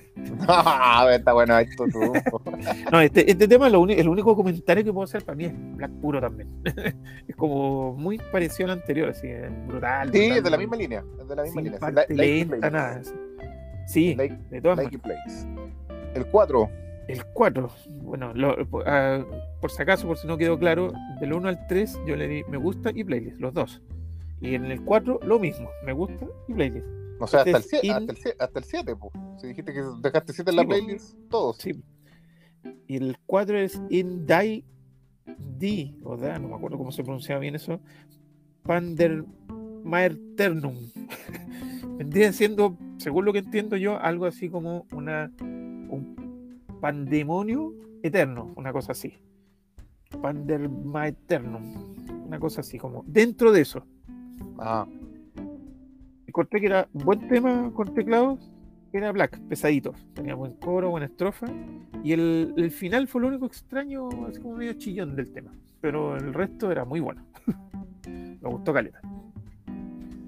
No, 0.47 1.09
está 1.11 1.33
bueno 1.33 1.59
esto 1.59 1.85
tú. 1.93 2.01
No, 2.93 3.01
este, 3.01 3.31
este 3.31 3.47
tema, 3.49 3.69
lo 3.69 3.81
uni- 3.81 3.95
el 3.99 4.09
único 4.09 4.35
comentario 4.35 4.83
que 4.83 4.93
puedo 4.93 5.05
hacer 5.05 5.25
para 5.25 5.37
mí 5.37 5.45
es 5.45 5.53
Black 5.77 5.91
Puro 6.01 6.21
también. 6.21 6.49
es 7.29 7.37
como 7.37 7.93
muy 7.95 8.19
parecido 8.19 8.71
al 8.73 8.79
anterior, 8.79 9.11
así, 9.11 9.29
es 9.29 9.51
brutal. 9.67 10.11
Sí, 10.13 10.19
brutal, 10.19 10.39
es 10.39 10.45
de 10.45 10.51
la 10.51 10.59
misma 10.59 10.77
línea. 10.77 11.05
Es 11.21 11.29
de 11.29 11.37
la 11.37 11.43
misma 11.43 11.61
línea. 11.63 11.79
parte 11.79 12.07
like 12.15 12.51
lenta, 12.51 12.71
nada. 12.71 12.97
así. 12.97 13.13
Sí, 13.87 14.15
Like, 14.17 14.37
de 14.51 14.61
todas 14.61 14.79
like 14.79 14.99
maneras. 14.99 15.47
plays. 15.87 16.15
El 16.15 16.27
4. 16.27 16.69
El 17.09 17.25
4, 17.25 17.71
bueno, 18.03 18.33
lo- 18.35 18.67
por, 18.69 18.83
ah, 18.89 19.25
por 19.61 19.71
si 19.71 19.81
acaso, 19.81 20.09
por 20.09 20.17
si 20.19 20.27
no 20.27 20.37
quedó 20.37 20.59
claro, 20.59 20.93
del 21.21 21.35
1 21.35 21.49
al 21.49 21.67
3 21.69 22.01
yo 22.05 22.17
le 22.17 22.27
di 22.27 22.43
me 22.49 22.57
gusta 22.57 22.91
y 22.93 23.05
playlist, 23.05 23.39
los 23.41 23.55
dos. 23.55 23.81
Y 24.41 24.57
en 24.57 24.65
el 24.67 24.83
4 24.83 25.21
lo 25.23 25.39
mismo, 25.39 25.69
me 25.85 25.93
gusta 25.93 26.27
y 26.49 26.55
playlist. 26.55 26.87
O 27.19 27.27
sea, 27.27 27.41
hasta 27.41 27.51
el 27.51 27.57
Este 27.57 27.77
es 27.77 27.81
7, 27.83 27.87
in- 27.87 27.93
hasta 27.93 28.13
el 28.13 28.19
7, 28.19 28.37
hasta 28.41 28.59
el 28.59 28.65
7, 28.65 28.97
po. 28.97 29.11
Si 29.41 29.47
dijiste 29.49 29.73
que 29.73 29.83
dejaste 30.03 30.33
7 30.33 30.51
en 30.51 30.57
la 30.57 30.63
Sí, 30.63 30.69
playlist, 30.69 31.17
todos. 31.31 31.57
Sí. 31.59 31.83
Y 32.89 32.97
el 32.97 33.17
4 33.27 33.59
es 33.59 33.81
In 33.91 34.27
Die 34.27 34.65
D, 35.59 35.95
o 36.05 36.17
da, 36.17 36.39
no 36.39 36.49
me 36.49 36.55
acuerdo 36.57 36.79
cómo 36.79 36.93
se 36.93 37.03
pronunciaba 37.03 37.41
bien 37.41 37.55
eso. 37.55 37.81
Pandermaerternum. 38.65 40.75
Vendría 41.99 42.33
siendo, 42.33 42.77
según 42.99 43.25
lo 43.25 43.33
que 43.33 43.39
entiendo 43.41 43.77
yo, 43.77 43.99
algo 43.99 44.27
así 44.27 44.49
como 44.51 44.87
una 44.93 45.33
un 45.41 46.61
pandemonio 46.81 47.73
eterno, 48.03 48.53
una 48.57 48.73
cosa 48.73 48.93
así. 48.93 49.15
Pandermaeternum, 50.21 52.27
una 52.27 52.39
cosa 52.39 52.61
así, 52.61 52.79
como 52.79 53.03
dentro 53.07 53.51
de 53.53 53.63
eso. 53.63 53.85
Ah, 54.59 54.87
Encontré 56.27 56.61
que 56.61 56.67
era 56.67 56.89
buen 56.93 57.29
tema 57.29 57.71
con 57.75 57.95
teclados, 57.95 58.51
era 58.93 59.13
black, 59.13 59.39
pesadito. 59.49 59.95
Tenía 60.15 60.35
buen 60.35 60.55
coro, 60.55 60.91
buena 60.91 61.07
estrofa. 61.07 61.47
Y 62.03 62.13
el, 62.13 62.55
el 62.57 62.71
final 62.71 63.09
fue 63.09 63.21
lo 63.23 63.29
único 63.29 63.47
extraño, 63.47 64.09
así 64.27 64.41
como 64.41 64.57
medio 64.57 64.73
chillón 64.75 65.17
del 65.17 65.33
tema. 65.33 65.53
Pero 65.81 66.17
el 66.17 66.33
resto 66.33 66.71
era 66.71 66.85
muy 66.85 67.01
bueno. 67.01 67.25
Me 68.07 68.49
gustó 68.49 68.73
caleta. 68.73 69.01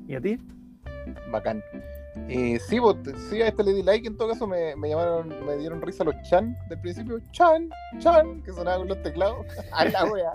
¿Y 0.06 0.14
a 0.14 0.20
ti? 0.20 0.38
bacán. 1.30 1.62
Eh, 2.28 2.58
sí, 2.60 2.78
sí, 3.30 3.40
a 3.40 3.48
este 3.48 3.64
le 3.64 3.72
di 3.72 3.82
like. 3.82 4.06
En 4.06 4.16
todo 4.16 4.28
caso, 4.28 4.46
me, 4.46 4.76
me 4.76 4.90
llamaron, 4.90 5.28
me 5.46 5.56
dieron 5.56 5.80
risa 5.80 6.04
los 6.04 6.14
chan 6.28 6.54
del 6.68 6.78
principio. 6.80 7.20
Chan, 7.32 7.70
chan, 8.00 8.42
que 8.42 8.52
sonaba 8.52 8.78
con 8.78 8.88
los 8.88 9.02
teclados. 9.02 9.46
A 9.72 9.86
la 9.86 10.04
wea. 10.04 10.34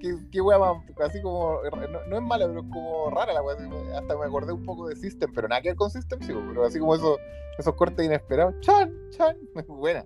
Qué, 0.00 0.16
qué 0.32 0.40
wea 0.40 0.58
más, 0.58 0.82
así 1.00 1.22
como. 1.22 1.60
No, 2.08 2.16
es 2.16 2.22
mala, 2.22 2.46
pero 2.48 2.60
es 2.60 2.66
como 2.72 3.10
rara 3.10 3.32
la 3.32 3.42
wea. 3.42 3.56
Hasta 3.96 4.16
me 4.16 4.24
acordé 4.24 4.52
un 4.52 4.64
poco 4.64 4.88
de 4.88 4.96
System, 4.96 5.32
pero 5.32 5.46
nada 5.46 5.62
que 5.62 5.68
ver 5.68 5.76
con 5.76 5.90
System, 5.90 6.20
sí, 6.22 6.34
pero 6.48 6.64
así 6.64 6.80
como 6.80 6.94
esos, 6.96 7.18
esos 7.56 7.74
cortes 7.74 8.04
inesperados. 8.04 8.54
Chan, 8.60 8.92
chan, 9.10 9.36
buena. 9.68 10.04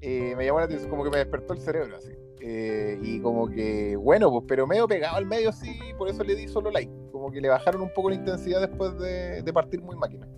Eh, 0.00 0.34
me 0.36 0.44
llamó 0.44 0.58
la 0.58 0.64
atención, 0.64 0.90
como 0.90 1.04
que 1.04 1.10
me 1.10 1.18
despertó 1.18 1.54
el 1.54 1.60
cerebro 1.60 1.96
así. 1.96 2.10
Eh, 2.40 2.98
y 3.02 3.20
como 3.20 3.48
que, 3.48 3.96
bueno, 3.96 4.30
pues, 4.30 4.44
pero 4.48 4.66
medio 4.66 4.86
pegado 4.86 5.16
al 5.16 5.26
medio, 5.26 5.52
sí, 5.52 5.78
por 5.96 6.08
eso 6.08 6.24
le 6.24 6.34
di 6.34 6.48
solo 6.48 6.70
like. 6.72 6.92
Como 7.12 7.30
que 7.30 7.40
le 7.40 7.48
bajaron 7.48 7.82
un 7.82 7.92
poco 7.94 8.10
la 8.10 8.16
intensidad 8.16 8.60
después 8.60 8.98
de, 8.98 9.42
de 9.42 9.52
partir 9.52 9.80
muy 9.80 9.96
máquina. 9.96 10.28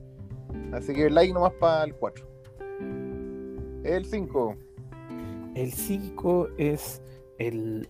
Así 0.72 0.92
que 0.94 1.10
like 1.10 1.32
nomás 1.32 1.52
para 1.54 1.84
el 1.84 1.94
4. 1.94 2.26
El 3.84 4.04
5. 4.04 4.56
El 5.54 5.72
5 5.72 6.48
es 6.58 7.02
el 7.38 7.88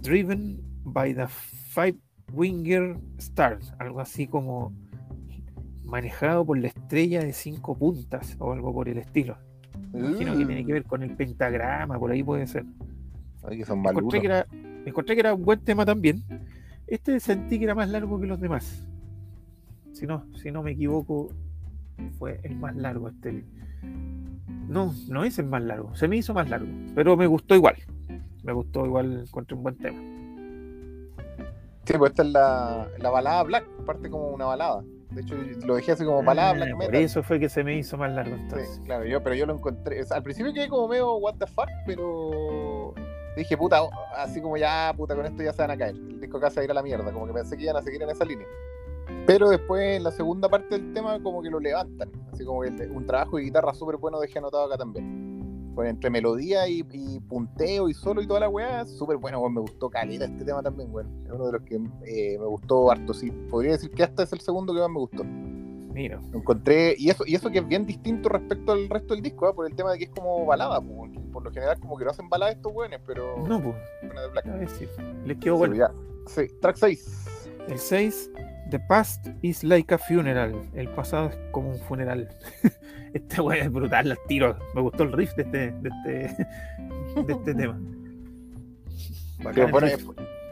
Driven 0.00 0.60
by 0.84 1.14
the 1.14 1.26
Five 1.28 1.98
Winger 2.32 2.96
Stars, 3.18 3.72
algo 3.78 4.00
así 4.00 4.26
como 4.26 4.72
manejado 5.84 6.44
por 6.44 6.58
la 6.58 6.68
estrella 6.68 7.20
de 7.20 7.32
cinco 7.32 7.76
puntas 7.76 8.36
o 8.38 8.52
algo 8.52 8.72
por 8.72 8.88
el 8.88 8.98
estilo. 8.98 9.36
Imagino 9.92 10.32
que 10.36 10.44
tiene 10.44 10.66
que 10.66 10.72
ver 10.72 10.84
con 10.84 11.02
el 11.02 11.14
pentagrama, 11.14 11.98
por 11.98 12.10
ahí 12.10 12.22
puede 12.22 12.46
ser. 12.46 12.64
Ay, 13.44 13.58
que 13.58 13.64
son 13.64 13.78
Encontré 13.78 13.94
malucos. 13.94 14.20
que, 14.20 14.26
era, 14.26 14.46
encontré 14.86 15.14
que 15.14 15.20
era 15.20 15.34
un 15.34 15.44
buen 15.44 15.60
tema 15.60 15.84
también. 15.84 16.24
Este 16.86 17.20
sentí 17.20 17.58
que 17.58 17.64
era 17.64 17.74
más 17.74 17.88
largo 17.88 18.18
que 18.18 18.26
los 18.26 18.40
demás. 18.40 18.86
Si 19.92 20.06
no, 20.06 20.26
si 20.34 20.50
no 20.50 20.62
me 20.62 20.72
equivoco, 20.72 21.28
fue 22.18 22.40
el 22.42 22.56
más 22.56 22.74
largo 22.76 23.08
este. 23.08 23.44
No, 24.68 24.92
no 25.08 25.24
es 25.24 25.38
el 25.38 25.46
más 25.46 25.62
largo. 25.62 25.94
Se 25.94 26.08
me 26.08 26.16
hizo 26.16 26.32
más 26.34 26.48
largo. 26.48 26.66
Pero 26.94 27.16
me 27.16 27.26
gustó 27.26 27.54
igual. 27.54 27.76
Me 28.42 28.52
gustó 28.52 28.84
igual, 28.86 29.24
encontré 29.26 29.56
un 29.56 29.62
buen 29.62 29.76
tema. 29.78 29.98
Sí, 31.84 31.94
pues 31.98 32.12
esta 32.12 32.22
es 32.22 32.28
la, 32.30 32.88
la 32.98 33.10
balada 33.10 33.42
black, 33.42 33.66
parte 33.84 34.08
como 34.08 34.28
una 34.28 34.46
balada. 34.46 34.82
De 35.10 35.20
hecho, 35.20 35.34
lo 35.66 35.76
dejé 35.76 35.92
así 35.92 36.04
como 36.04 36.22
balada 36.22 36.50
Ah, 36.50 36.54
black 36.54 36.70
por 36.70 36.78
metal. 36.78 36.94
eso 36.96 37.22
fue 37.22 37.38
que 37.38 37.48
se 37.48 37.62
me 37.62 37.76
hizo 37.76 37.96
más 37.98 38.10
largo 38.12 38.34
Sí, 38.36 38.42
entonces. 38.42 38.80
claro, 38.84 39.04
yo, 39.04 39.22
pero 39.22 39.34
yo 39.36 39.46
lo 39.46 39.54
encontré. 39.54 40.00
o 40.02 40.04
sea, 40.04 40.16
al 40.16 40.22
principio 40.22 40.52
quedé 40.52 40.68
como 40.68 40.88
medio 40.88 41.16
what 41.18 41.34
the 41.38 41.46
fuck, 41.46 41.68
pero 41.86 42.94
dije, 43.36 43.56
puta, 43.56 43.80
así 44.16 44.40
como 44.40 44.56
ya, 44.56 44.92
puta, 44.96 45.14
con 45.14 45.26
esto 45.26 45.42
ya 45.42 45.52
se 45.52 45.62
van 45.62 45.70
a 45.72 45.76
caer. 45.76 45.94
El 45.94 46.20
disco 46.20 46.38
acá 46.38 46.50
se 46.50 46.56
va 46.56 46.60
a 46.62 46.64
ir 46.64 46.70
a 46.70 46.74
la 46.74 46.82
mierda, 46.82 47.12
como 47.12 47.26
que 47.26 47.32
pensé 47.34 47.56
que 47.56 47.64
iban 47.64 47.76
a 47.76 47.82
seguir 47.82 48.02
en 48.02 48.10
esa 48.10 48.24
línea. 48.24 48.46
Pero 49.26 49.48
después, 49.48 49.96
en 49.96 50.04
la 50.04 50.10
segunda 50.10 50.48
parte 50.48 50.78
del 50.78 50.92
tema, 50.92 51.22
como 51.22 51.42
que 51.42 51.50
lo 51.50 51.58
levantan. 51.58 52.10
Así 52.32 52.44
como 52.44 52.60
que 52.62 52.68
el- 52.68 52.90
un 52.90 53.06
trabajo 53.06 53.36
de 53.38 53.44
guitarra 53.44 53.72
súper 53.74 53.96
bueno 53.96 54.20
dejé 54.20 54.38
anotado 54.38 54.64
acá 54.64 54.76
también. 54.76 55.72
Pues 55.74 55.88
entre 55.90 56.08
melodía 56.10 56.68
y, 56.68 56.86
y 56.92 57.18
punteo 57.20 57.88
y 57.88 57.94
solo 57.94 58.22
y 58.22 58.28
toda 58.28 58.38
la 58.40 58.48
weá, 58.48 58.84
súper 58.84 59.16
bueno, 59.16 59.40
weón, 59.40 59.54
me 59.54 59.60
gustó 59.60 59.90
caleta 59.90 60.26
este 60.26 60.44
tema 60.44 60.62
también, 60.62 60.88
weón. 60.94 61.08
Es 61.26 61.32
uno 61.32 61.46
de 61.46 61.52
los 61.52 61.62
que 61.62 61.76
eh, 62.06 62.38
me 62.38 62.46
gustó 62.46 62.90
harto, 62.92 63.12
sí. 63.14 63.30
Podría 63.50 63.72
decir 63.72 63.90
que 63.90 64.02
hasta 64.04 64.22
es 64.22 64.32
el 64.32 64.40
segundo 64.40 64.72
que 64.74 64.80
más 64.80 64.90
me 64.90 64.98
gustó. 64.98 65.24
Mira, 65.24 66.20
Lo 66.32 66.38
encontré, 66.38 66.94
y 66.98 67.08
eso, 67.10 67.24
y 67.26 67.34
eso 67.36 67.50
que 67.50 67.58
es 67.58 67.66
bien 67.68 67.86
distinto 67.86 68.28
respecto 68.28 68.72
al 68.72 68.88
resto 68.88 69.14
del 69.14 69.22
disco, 69.22 69.46
¿ah? 69.46 69.54
por 69.54 69.66
el 69.66 69.74
tema 69.76 69.92
de 69.92 69.98
que 69.98 70.04
es 70.04 70.10
como 70.10 70.44
balada, 70.44 70.80
por 70.80 71.42
lo 71.44 71.50
general 71.52 71.78
como 71.80 71.96
que 71.96 72.04
no 72.04 72.10
hacen 72.10 72.28
balada 72.28 72.50
estos 72.52 72.72
weones, 72.74 73.00
pero 73.06 73.36
no, 73.46 73.62
pues, 73.62 73.76
buena 74.02 74.22
de 74.22 74.28
Black. 74.28 74.46
a 74.48 74.56
ver 74.56 74.68
si 74.68 74.86
les 75.24 75.38
quedó 75.38 75.54
Sí, 75.54 75.58
bueno. 75.58 75.74
ya. 75.76 75.92
Sí, 76.26 76.46
track 76.60 76.76
6. 76.76 77.26
El 77.68 77.78
6, 77.78 78.30
The 78.70 78.78
Past 78.78 79.28
is 79.42 79.62
like 79.62 79.92
a 79.94 79.98
funeral. 79.98 80.68
El 80.74 80.88
pasado 80.88 81.28
es 81.28 81.36
como 81.50 81.70
un 81.70 81.78
funeral. 81.78 82.28
este 83.12 83.40
weón 83.40 83.66
es 83.66 83.72
brutal 83.72 84.10
al 84.10 84.18
tiro. 84.26 84.58
Me 84.74 84.80
gustó 84.80 85.02
el 85.02 85.12
riff 85.12 85.34
de 85.34 85.42
este, 85.42 85.72
de 85.72 85.90
este, 85.90 87.22
de 87.22 87.32
este 87.32 87.54
tema. 87.56 87.80
Pero 89.54 89.68
bueno, 89.68 89.86
es, 89.86 90.04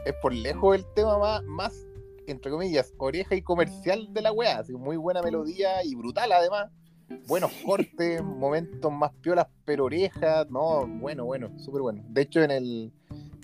es 0.05 0.13
por 0.21 0.33
lejos 0.33 0.75
el 0.75 0.85
tema 0.93 1.17
más, 1.17 1.43
más, 1.43 1.87
entre 2.27 2.51
comillas, 2.51 2.93
oreja 2.97 3.35
y 3.35 3.41
comercial 3.41 4.13
de 4.13 4.21
la 4.21 4.31
weá. 4.31 4.59
Así, 4.59 4.73
muy 4.73 4.97
buena 4.97 5.21
melodía 5.21 5.83
y 5.83 5.95
brutal 5.95 6.31
además. 6.31 6.69
Buenos 7.27 7.51
cortes, 7.65 8.23
momentos 8.23 8.91
más 8.91 9.11
piolas, 9.21 9.47
pero 9.65 9.85
orejas. 9.85 10.49
No, 10.49 10.85
bueno, 10.87 11.25
bueno, 11.25 11.51
súper 11.57 11.81
bueno. 11.81 12.03
De 12.07 12.21
hecho, 12.21 12.41
en 12.41 12.51
el, 12.51 12.91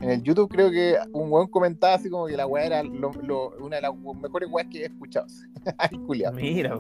en 0.01 0.09
el 0.11 0.23
YouTube 0.23 0.49
creo 0.49 0.69
que 0.71 0.97
un 1.11 1.31
weón 1.31 1.47
comentaba 1.47 1.95
así 1.95 2.09
como 2.09 2.25
que 2.27 2.37
la 2.37 2.47
weá 2.47 2.65
era 2.65 2.83
lo- 2.83 3.11
lo- 3.21 3.49
una 3.59 3.77
de 3.77 3.81
las 3.83 3.91
mejores 4.21 4.49
weas 4.51 4.67
que 4.69 4.81
he 4.81 4.85
escuchado. 4.85 5.27
Ay, 5.77 5.97
culiao. 6.05 6.33
Mira. 6.33 6.79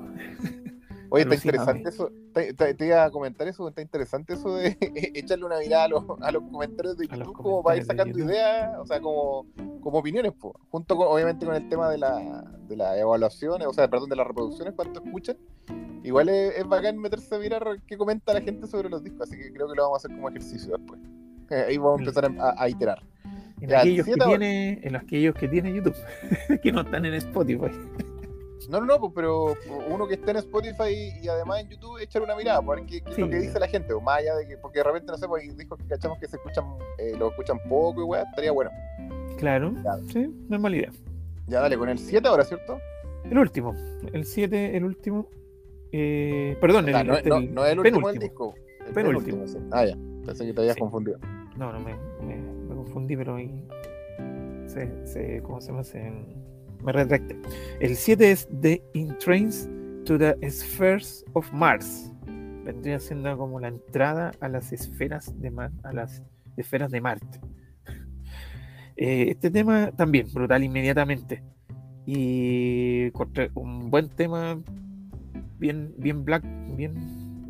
Oye, 1.11 1.23
está 1.23 1.33
interesante 1.35 1.89
eso. 1.89 2.11
Te, 2.33 2.53
te- 2.53 2.73
te 2.75 2.85
iba 2.85 3.03
a 3.03 3.09
comentar 3.09 3.47
eso, 3.47 3.67
está 3.67 3.81
interesante 3.81 4.33
eso 4.33 4.55
de 4.55 4.77
echarle 5.15 5.43
una 5.45 5.57
mirada 5.57 5.85
a 5.85 5.87
los, 5.87 6.03
a 6.21 6.31
los 6.31 6.43
comentarios 6.51 6.97
de 6.97 7.07
YouTube 7.07 7.33
como 7.33 7.63
para 7.63 7.77
ir 7.77 7.83
sacando 7.85 8.17
ideas, 8.19 8.77
o 8.79 8.85
sea, 8.85 9.01
como, 9.01 9.47
como 9.81 9.97
opiniones, 9.97 10.33
po. 10.33 10.53
junto 10.69 10.95
con, 10.95 11.07
obviamente 11.07 11.47
con 11.47 11.55
el 11.55 11.67
tema 11.67 11.89
de 11.89 11.97
la, 11.97 12.43
de 12.67 12.75
la 12.75 12.95
evaluación, 12.99 13.59
o 13.63 13.73
sea, 13.73 13.87
perdón, 13.89 14.09
de 14.09 14.17
las 14.17 14.27
reproducciones, 14.27 14.75
cuánto 14.75 15.03
escuchan. 15.03 15.35
Igual 16.03 16.29
es, 16.29 16.55
es 16.59 16.67
bacán 16.67 16.97
meterse 16.99 17.33
a 17.35 17.39
mirar 17.39 17.63
qué 17.87 17.97
comenta 17.97 18.31
la 18.33 18.41
gente 18.41 18.67
sobre 18.67 18.87
los 18.89 19.03
discos, 19.03 19.27
así 19.27 19.35
que 19.37 19.51
creo 19.51 19.67
que 19.67 19.75
lo 19.75 19.81
vamos 19.83 19.95
a 19.95 20.07
hacer 20.07 20.15
como 20.15 20.29
ejercicio 20.29 20.77
después. 20.77 20.99
Ahí 21.67 21.77
vamos 21.77 21.99
a 21.99 22.03
empezar 22.03 22.31
a, 22.39 22.55
a 22.63 22.69
iterar. 22.69 23.01
en, 23.61 23.69
Ya, 23.69 23.79
aquellos 23.79 24.05
que 24.05 24.13
siete 24.13 24.25
tiene, 24.27 24.79
en 24.83 24.95
aquellos 24.95 25.35
que 25.35 25.47
tiene 25.47 25.73
YouTube, 25.73 25.95
que 26.63 26.71
no 26.71 26.81
están 26.81 27.05
en 27.05 27.13
Spotify. 27.15 27.71
No, 28.69 28.79
no, 28.81 28.85
no, 28.85 28.99
pues, 28.99 29.13
pero 29.15 29.55
uno 29.89 30.07
que 30.07 30.13
esté 30.13 30.29
en 30.31 30.37
Spotify 30.37 31.11
y 31.23 31.27
además 31.27 31.61
en 31.61 31.69
YouTube, 31.69 31.97
echar 31.99 32.21
una 32.21 32.35
mirada, 32.35 32.61
para 32.61 32.79
ver 32.81 32.89
qué, 32.89 33.01
qué 33.01 33.11
es 33.11 33.17
lo 33.17 33.27
que 33.29 33.37
dice 33.39 33.59
la 33.59 33.67
gente, 33.67 33.93
o 33.93 34.01
más 34.01 34.19
allá 34.19 34.35
de 34.35 34.47
que, 34.47 34.57
porque 34.57 34.79
de 34.79 34.83
repente, 34.83 35.11
no 35.11 35.17
sé, 35.17 35.27
pues 35.27 35.41
hay 35.43 35.49
discos 35.55 35.79
que 35.79 35.85
cachamos 35.87 36.19
que 36.19 36.27
se 36.27 36.35
escuchan, 36.35 36.65
eh, 36.99 37.13
lo 37.17 37.29
escuchan 37.29 37.57
poco 37.67 38.01
y 38.01 38.03
weá, 38.03 38.21
estaría 38.23 38.51
bueno. 38.51 38.69
Claro, 39.37 39.73
Claro. 39.81 40.03
sí, 40.13 40.27
normal 40.49 40.75
idea. 40.75 40.91
Ya 41.47 41.61
dale, 41.61 41.77
con 41.79 41.89
el 41.89 41.97
7 41.97 42.27
ahora, 42.27 42.43
¿cierto? 42.43 42.77
El 43.23 43.39
último, 43.39 43.73
el 44.13 44.25
7, 44.25 44.77
el 44.77 44.83
último. 44.83 45.27
eh, 45.91 46.55
perdón, 46.61 46.89
el, 46.89 47.07
no, 47.07 47.15
este, 47.15 47.29
no, 47.29 47.65
es 47.65 47.71
el 47.71 47.79
último 47.79 48.07
del 48.09 48.19
penúltimo. 48.19 48.21
disco. 48.21 48.53
El 48.85 48.93
Penúltimo. 48.93 49.37
penúltimo, 49.39 49.47
sí. 49.47 49.67
Ah, 49.71 49.85
ya, 49.85 49.97
pensé 50.25 50.45
que 50.45 50.53
te 50.53 50.61
habías 50.61 50.75
Sí. 50.75 50.79
confundido. 50.81 51.17
No, 51.59 51.73
no, 51.73 51.79
me, 51.81 51.93
confundí, 52.73 53.17
pero 53.17 53.35
ahí 53.35 53.51
se, 54.65 55.05
se, 55.05 55.41
¿cómo 55.43 55.59
se 55.59 55.67
llama? 55.71 55.83
Se, 55.83 56.09
me 56.81 56.91
retracté. 56.93 57.35
El 57.81 57.97
7 57.97 58.31
es 58.31 58.47
The 58.61 58.81
Entrance 58.93 59.69
to 60.05 60.17
the 60.17 60.37
Spheres 60.49 61.25
of 61.33 61.51
Mars. 61.51 62.13
Vendría 62.63 62.97
siendo 62.97 63.37
como 63.37 63.59
la 63.59 63.67
entrada 63.67 64.31
a 64.39 64.47
las 64.47 64.71
esferas 64.71 65.37
de 65.41 65.51
Mar- 65.51 65.73
a 65.83 65.91
las 65.91 66.23
esferas 66.55 66.91
de 66.91 67.01
Marte. 67.01 67.39
Eh, 69.01 69.31
este 69.31 69.49
tema 69.49 69.93
también, 69.93 70.27
brutal 70.33 70.61
inmediatamente. 70.61 71.41
Y 72.05 73.09
un 73.53 73.89
buen 73.89 74.09
tema 74.09 74.61
bien, 75.57 75.93
bien 75.97 76.25
black, 76.25 76.43
bien, 76.75 76.93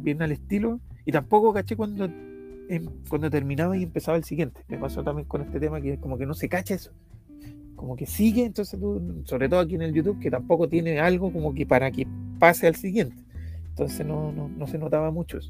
bien 0.04 0.22
al 0.22 0.32
estilo. 0.32 0.80
Y 1.06 1.12
tampoco 1.12 1.52
caché 1.52 1.76
cuando, 1.76 2.08
em, 2.70 2.86
cuando 3.10 3.30
terminaba 3.30 3.76
y 3.78 3.84
empezaba 3.84 4.18
el 4.18 4.24
siguiente. 4.24 4.62
Me 4.70 4.78
pasó 4.78 5.04
también 5.04 5.28
con 5.28 5.42
este 5.42 5.60
tema 5.60 5.82
que 5.82 5.98
como 6.00 6.18
que 6.18 6.26
no 6.26 6.34
se 6.34 6.48
cacha 6.48 6.76
eso. 6.76 6.92
Como 7.76 7.96
que 7.96 8.06
sigue, 8.06 8.46
entonces 8.46 8.80
tú, 8.80 9.22
sobre 9.26 9.48
todo 9.50 9.60
aquí 9.62 9.76
en 9.76 9.82
el 9.82 9.94
YouTube, 9.94 10.20
que 10.20 10.30
tampoco 10.32 10.68
tiene 10.70 11.00
algo 11.00 11.32
como 11.34 11.54
que 11.54 11.66
para 11.66 11.90
que 11.92 12.08
pase 12.40 12.68
al 12.68 12.76
siguiente. 12.76 13.24
Entonces 13.70 14.06
no, 14.06 14.32
no, 14.32 14.50
no 14.50 14.68
se 14.68 14.78
notaba 14.78 15.12
mucho 15.12 15.38
eso. 15.38 15.50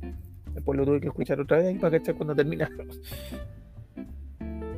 Después 0.54 0.78
lo 0.78 0.86
tuve 0.86 1.00
que 1.02 1.08
escuchar 1.08 1.40
otra 1.40 1.58
vez 1.58 1.78
para 1.80 1.98
cachar 2.00 2.16
cuando 2.16 2.36
termina. 2.36 2.70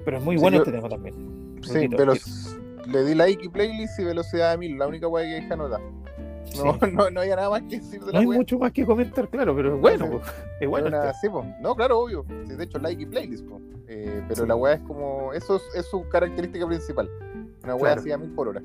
Pero 0.05 0.17
es 0.17 0.23
muy 0.23 0.35
Sí, 0.37 0.41
bueno 0.41 0.57
yo- 0.57 0.63
este 0.63 0.71
tema 0.71 0.89
también. 0.89 1.15
Sí, 1.63 1.87
pero 1.95 2.13
le 2.87 3.03
di 3.05 3.13
like 3.15 3.45
y 3.45 3.49
playlist 3.49 3.99
y 3.99 4.03
velocidad 4.05 4.51
de 4.51 4.57
1000, 4.57 4.77
la 4.79 4.87
única 4.87 5.07
weá 5.07 5.23
que 5.25 5.41
deja 5.41 5.55
no 5.55 5.69
da. 5.69 5.79
No, 6.57 6.73
Sí. 6.73 6.79
no, 6.93 7.09
no 7.09 7.21
había 7.21 7.35
nada 7.35 7.49
más 7.49 7.61
que 7.63 7.79
decir 7.79 7.99
de 7.99 8.05
No 8.07 8.11
la 8.11 8.19
hay 8.19 8.25
weá. 8.25 8.37
mucho 8.39 8.59
más 8.59 8.71
que 8.71 8.85
comentar, 8.85 9.27
claro, 9.29 9.55
pero 9.55 9.75
es 9.75 9.81
bueno, 9.81 10.09
po. 10.11 10.21
es 10.59 10.67
bueno. 10.69 10.87
Una- 10.87 11.09
este. 11.11 11.27
sí, 11.27 11.29
po. 11.29 11.45
No, 11.61 11.75
claro, 11.75 11.99
obvio. 11.99 12.25
Sí, 12.47 12.55
de 12.55 12.63
hecho, 12.63 12.77
like 12.79 13.01
y 13.01 13.05
playlist, 13.05 13.45
po. 13.47 13.61
Eh, 13.87 14.23
pero 14.27 14.41
Sí. 14.43 14.47
la 14.47 14.55
weá 14.55 14.73
es 14.75 14.81
como. 14.81 15.33
Eso 15.33 15.55
es, 15.57 15.63
es 15.75 15.85
su 15.87 16.07
característica 16.09 16.65
principal. 16.67 17.09
Una 17.63 17.75
weá 17.75 17.93
Claro. 17.93 18.01
así 18.01 18.11
a 18.11 18.17
mil 18.17 18.31
por 18.31 18.47
hora. 18.49 18.61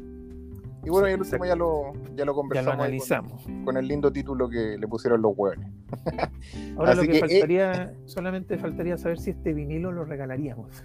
Y 0.86 0.88
bueno, 0.88 1.08
y 1.08 1.12
el 1.14 1.20
último 1.20 1.44
ya 1.44 1.56
lo, 1.56 1.92
ya 1.94 1.98
lo 1.98 2.14
Ya 2.14 2.24
lo 2.24 2.34
conversamos 2.34 2.74
analizamos. 2.74 3.42
con, 3.42 3.64
con 3.64 3.76
el 3.76 3.88
lindo 3.88 4.12
título 4.12 4.48
que 4.48 4.78
le 4.78 4.86
pusieron 4.86 5.20
los 5.20 5.32
hueones. 5.36 5.68
Ahora 6.78 6.92
Así 6.92 7.00
lo 7.00 7.02
que, 7.02 7.08
que, 7.08 7.16
eh, 7.18 7.20
faltaría, 7.20 7.94
solamente 8.04 8.56
faltaría 8.56 8.96
saber 8.96 9.18
si 9.18 9.30
este 9.30 9.52
vinilo 9.52 9.90
lo 9.90 10.04
regalaríamos. 10.04 10.84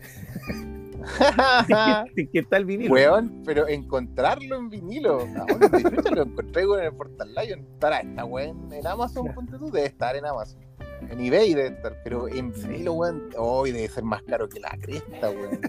¿Qué, 2.15 2.29
qué 2.29 2.43
tal 2.43 2.65
vinilo? 2.65 2.91
Weón, 2.91 3.43
pero 3.45 3.67
encontrarlo 3.67 4.55
en 4.55 4.71
vinilo. 4.71 5.19
¿A 5.21 5.45
dónde 5.45 5.69
lo 6.15 6.23
encontré 6.23 6.63
en 6.63 6.85
el 6.85 6.93
Portal 6.93 7.35
Lion? 7.35 7.59
Estará 7.59 7.99
esta 7.99 8.25
weón 8.25 8.73
en 8.73 8.87
Amazon, 8.87 9.31
ponte 9.35 9.55
tú, 9.59 9.69
debe 9.69 9.85
estar 9.85 10.15
en 10.15 10.25
Amazon. 10.25 10.63
En 11.11 11.19
eBay 11.19 11.53
debe 11.53 11.75
estar, 11.75 11.95
pero 12.03 12.27
en 12.27 12.51
vinilo, 12.53 12.93
weón, 12.93 13.29
hoy 13.37 13.71
debe 13.71 13.87
ser 13.87 14.03
más 14.03 14.23
caro 14.23 14.49
que 14.49 14.59
la 14.59 14.75
cresta, 14.81 15.29
weón. 15.29 15.59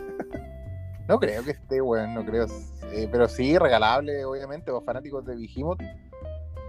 No 1.07 1.19
creo 1.19 1.45
que 1.45 1.51
esté, 1.51 1.83
weón, 1.83 2.15
no 2.15 2.25
creo. 2.25 2.47
Eh, 2.95 3.09
pero 3.11 3.29
sí, 3.29 3.57
regalable, 3.59 4.25
obviamente, 4.25 4.71
para 4.71 4.85
fanáticos 4.85 5.25
de 5.25 5.37
Behemoth. 5.37 5.81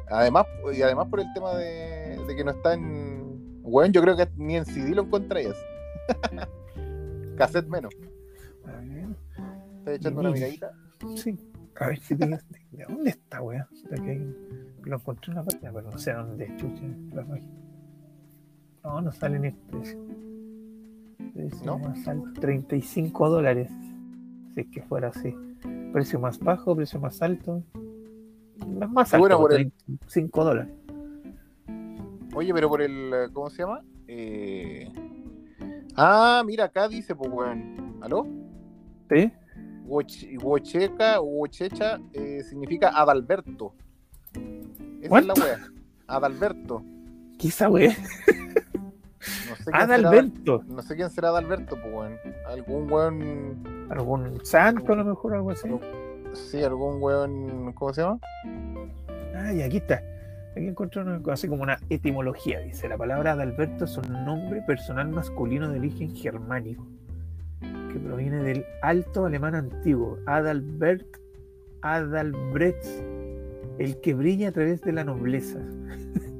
Además, 0.09 0.45
y 0.75 0.81
además 0.81 1.07
por 1.09 1.19
el 1.19 1.27
tema 1.33 1.53
de, 1.55 2.17
de 2.27 2.35
que 2.35 2.43
no 2.43 2.51
está 2.51 2.73
en. 2.73 3.59
Weón, 3.63 3.91
yo 3.91 4.01
creo 4.01 4.15
que 4.15 4.27
ni 4.37 4.55
en 4.57 4.65
CD 4.65 4.93
lo 4.95 5.03
encontrarías. 5.03 5.55
Cassette 7.37 7.67
menos. 7.67 7.93
Estoy 9.79 9.95
echando 9.95 10.19
una 10.21 10.31
miradita. 10.31 10.71
sí. 11.15 11.37
A 11.79 11.87
ver 11.87 11.99
si 11.99 12.15
te- 12.15 12.27
¿De 12.27 12.85
dónde 12.87 13.09
está, 13.09 13.41
weón? 13.41 13.65
Lo 14.83 14.95
encontré 14.97 15.31
en 15.31 15.37
una 15.39 15.43
página, 15.45 15.71
pero 15.73 15.89
no 15.91 15.97
sé 15.97 16.13
dónde 16.13 16.55
chucha 16.57 16.83
la 17.13 17.23
página. 17.25 17.51
No, 18.83 19.01
no 19.01 19.11
sale 19.11 19.39
ni 19.39 19.47
el 19.47 19.55
precio. 19.55 19.99
Precio 21.33 21.65
¿No? 21.65 21.93
alto, 22.05 22.39
35 22.41 23.29
dólares. 23.29 23.71
Si 24.53 24.61
es 24.61 24.67
que 24.67 24.81
fuera 24.83 25.07
así. 25.07 25.35
Precio 25.93 26.19
más 26.19 26.39
bajo, 26.39 26.75
precio 26.75 27.00
más 27.00 27.21
alto. 27.21 27.63
Más- 28.89 29.13
alto, 29.13 29.19
Bueno, 29.19 29.38
por 29.39 29.53
el- 29.53 29.71
35 29.71 30.43
dólares. 30.43 30.73
Oye, 32.35 32.51
pero 32.53 32.67
por 32.67 32.81
el. 32.81 33.29
¿Cómo 33.31 33.50
se 33.51 33.62
llama? 33.62 33.81
Eh... 34.07 34.91
Ah, 35.95 36.41
mira, 36.45 36.65
acá 36.65 36.88
dice, 36.89 37.15
pues, 37.15 37.29
weón. 37.31 37.97
¿Aló? 38.01 38.25
¿Sí? 39.09 39.31
Huoch- 39.85 40.41
Huocheca, 40.43 41.21
Huochecha 41.21 42.00
eh, 42.13 42.41
significa 42.43 42.89
Adalberto. 42.89 43.75
Esa 45.01 45.12
What? 45.13 45.21
es 45.21 45.27
la 45.27 45.33
wea. 45.35 45.59
Adalberto. 46.07 46.83
¿Qué 47.38 47.50
esa 47.50 47.69
weá? 47.69 47.91
No 49.49 49.55
sé 49.55 49.63
quién 49.63 49.73
será 49.73 49.83
Adalberto. 49.83 50.61
Adal- 50.61 50.67
No 50.67 50.81
sé 50.81 50.95
quién 50.95 51.09
será 51.09 51.29
Adalberto, 51.29 51.77
pues, 51.81 51.93
weón. 51.93 52.17
Algún 52.47 52.91
weón. 52.91 53.87
¿Algún 53.89 54.45
santo 54.45 54.93
a 54.93 54.95
lo 54.95 55.05
mejor? 55.05 55.33
Algo 55.35 55.51
así. 55.51 55.69
Sí, 56.33 56.63
algún 56.63 57.01
weón. 57.01 57.73
¿Cómo 57.73 57.93
se 57.93 58.01
llama? 58.01 58.19
Ah, 59.35 59.53
y 59.53 59.61
aquí 59.61 59.77
está. 59.77 60.01
Aquí 60.55 60.67
encontré 60.67 61.01
una 61.01 61.19
así 61.31 61.47
como 61.47 61.63
una 61.63 61.77
etimología. 61.89 62.59
Dice: 62.59 62.88
La 62.89 62.97
palabra 62.97 63.31
Adalberto 63.33 63.86
es 63.86 63.97
un 63.97 64.25
nombre 64.25 64.62
personal 64.67 65.07
masculino 65.09 65.69
de 65.69 65.79
origen 65.79 66.13
germánico 66.15 66.86
que 67.62 67.99
proviene 67.99 68.43
del 68.43 68.65
alto 68.81 69.25
alemán 69.25 69.55
antiguo. 69.55 70.17
Adalbert, 70.25 71.05
Adalbrecht, 71.81 72.83
el 73.79 73.99
que 74.01 74.13
brilla 74.13 74.49
a 74.49 74.51
través 74.51 74.81
de 74.81 74.91
la 74.91 75.03
nobleza. 75.03 75.59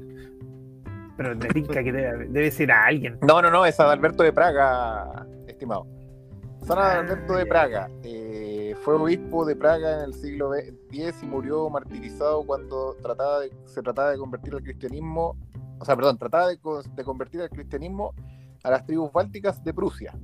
Pero 1.16 1.36
me 1.36 1.46
tinca 1.48 1.82
que 1.82 1.92
debe, 1.92 2.26
debe 2.28 2.50
ser 2.50 2.72
a 2.72 2.86
alguien. 2.86 3.18
No, 3.22 3.40
no, 3.40 3.50
no, 3.50 3.64
es 3.66 3.78
Adalberto 3.78 4.22
de 4.22 4.32
Praga, 4.32 5.26
estimado. 5.46 5.86
San 6.62 6.78
Ah, 6.78 6.92
Adalberto 6.92 7.34
de. 7.36 7.46
Praga 7.46 7.88
eh, 8.02 8.74
fue 8.82 8.94
obispo 8.94 9.44
de 9.44 9.54
Praga 9.54 9.98
en 9.98 10.00
el 10.06 10.14
siglo 10.14 10.54
X 10.54 11.22
y 11.22 11.26
murió 11.26 11.68
martirizado 11.70 12.42
cuando 12.44 12.96
trataba 13.02 13.40
de- 13.40 13.52
se 13.66 13.82
trataba 13.82 14.10
de 14.12 14.18
convertir 14.18 14.54
al 14.54 14.62
cristianismo, 14.62 15.36
o 15.78 15.84
sea, 15.84 15.94
perdón, 15.94 16.16
trataba 16.18 16.48
de, 16.48 16.58
co- 16.58 16.82
de 16.82 17.04
convertir 17.04 17.42
al 17.42 17.50
cristianismo 17.50 18.14
a 18.62 18.70
las 18.70 18.84
tribus 18.86 19.12
bálticas 19.12 19.62
de 19.62 19.74
Prusia. 19.74 20.14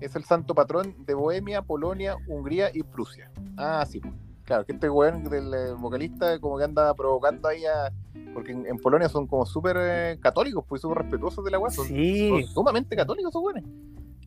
Es 0.00 0.16
el 0.16 0.24
santo 0.24 0.54
patrón 0.54 0.96
de 1.06 1.14
Bohemia, 1.14 1.62
Polonia, 1.62 2.16
Hungría 2.26 2.70
y 2.74 2.82
Prusia. 2.82 3.30
Ah, 3.56 3.84
sí, 3.86 4.00
claro, 4.44 4.64
que 4.66 4.72
este 4.72 4.90
weón 4.90 5.22
del 5.24 5.54
eh, 5.54 5.72
vocalista 5.78 6.38
como 6.40 6.58
que 6.58 6.64
anda 6.64 6.92
provocando 6.94 7.46
ahí 7.48 7.64
a... 7.64 7.92
Porque 8.32 8.52
en, 8.52 8.66
en 8.66 8.76
Polonia 8.78 9.08
son 9.08 9.26
como 9.26 9.44
súper 9.46 9.76
eh, 9.80 10.18
católicos, 10.20 10.64
pues 10.68 10.82
súper 10.82 10.98
respetuosos 10.98 11.44
de 11.44 11.50
la 11.50 11.58
weá. 11.58 11.70
Son, 11.70 11.86
Sí, 11.86 12.28
son 12.28 12.44
sumamente 12.44 12.94
católicos 12.96 13.30
esos 13.30 13.42
güeyes. 13.42 13.64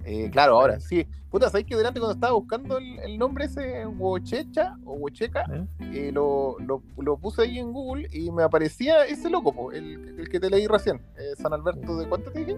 Eh, 0.06 0.30
claro, 0.30 0.60
ahora, 0.60 0.80
sí. 0.82 1.08
Puta, 1.30 1.50
¿sabes 1.50 1.66
que 1.66 1.76
delante 1.76 2.00
cuando 2.00 2.14
estaba 2.16 2.34
buscando 2.34 2.78
el, 2.78 3.00
el 3.00 3.18
nombre 3.18 3.46
ese, 3.46 3.86
Wochecha 3.86 4.78
o 4.86 4.94
Wocheca, 4.96 5.46
¿Eh? 5.50 5.66
eh, 5.94 6.12
lo, 6.12 6.58
lo, 6.60 6.84
lo 6.98 7.18
puse 7.18 7.44
ahí 7.44 7.58
en 7.58 7.72
Google 7.72 8.10
y 8.12 8.30
me 8.30 8.44
aparecía 8.44 9.06
ese 9.06 9.30
loco, 9.30 9.54
po, 9.54 9.72
el, 9.72 10.20
el 10.20 10.30
que 10.30 10.40
te 10.40 10.50
leí 10.50 10.68
recién, 10.68 11.02
San 11.38 11.54
Alberto 11.54 11.98
de 11.98 12.08
cuánto 12.08 12.32
te 12.32 12.40
dije? 12.40 12.58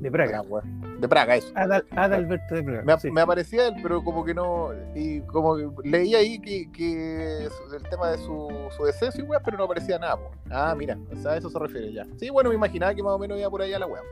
De 0.00 0.10
Praga. 0.10 0.42
Praga, 0.42 0.62
de 1.00 1.08
Praga, 1.08 1.36
eso. 1.36 1.52
Adal- 1.54 1.84
Adalberto 1.96 2.54
de 2.54 2.62
Praga. 2.62 2.82
Me, 2.84 2.98
sí. 3.00 3.10
me 3.10 3.20
aparecía 3.20 3.68
él, 3.68 3.74
pero 3.82 4.02
como 4.02 4.24
que 4.24 4.34
no. 4.34 4.70
Y 4.94 5.20
como 5.22 5.56
que 5.56 5.68
leí 5.88 6.14
ahí 6.14 6.38
que, 6.40 6.70
que 6.72 7.44
el 7.44 7.82
tema 7.90 8.10
de 8.10 8.18
su, 8.18 8.48
su 8.76 8.84
deceso 8.84 9.20
y 9.20 9.24
weá, 9.24 9.40
pero 9.40 9.56
no 9.58 9.64
aparecía 9.64 9.98
nada, 9.98 10.16
po. 10.16 10.30
Ah, 10.50 10.74
mira, 10.76 10.98
o 11.12 11.16
sea, 11.16 11.32
a 11.32 11.36
eso 11.36 11.50
se 11.50 11.58
refiere 11.58 11.92
ya. 11.92 12.06
Sí, 12.16 12.30
bueno, 12.30 12.48
me 12.50 12.56
imaginaba 12.56 12.94
que 12.94 13.02
más 13.02 13.12
o 13.12 13.18
menos 13.18 13.38
iba 13.38 13.50
por 13.50 13.62
allá 13.62 13.78
la 13.78 13.86
weá. 13.86 14.02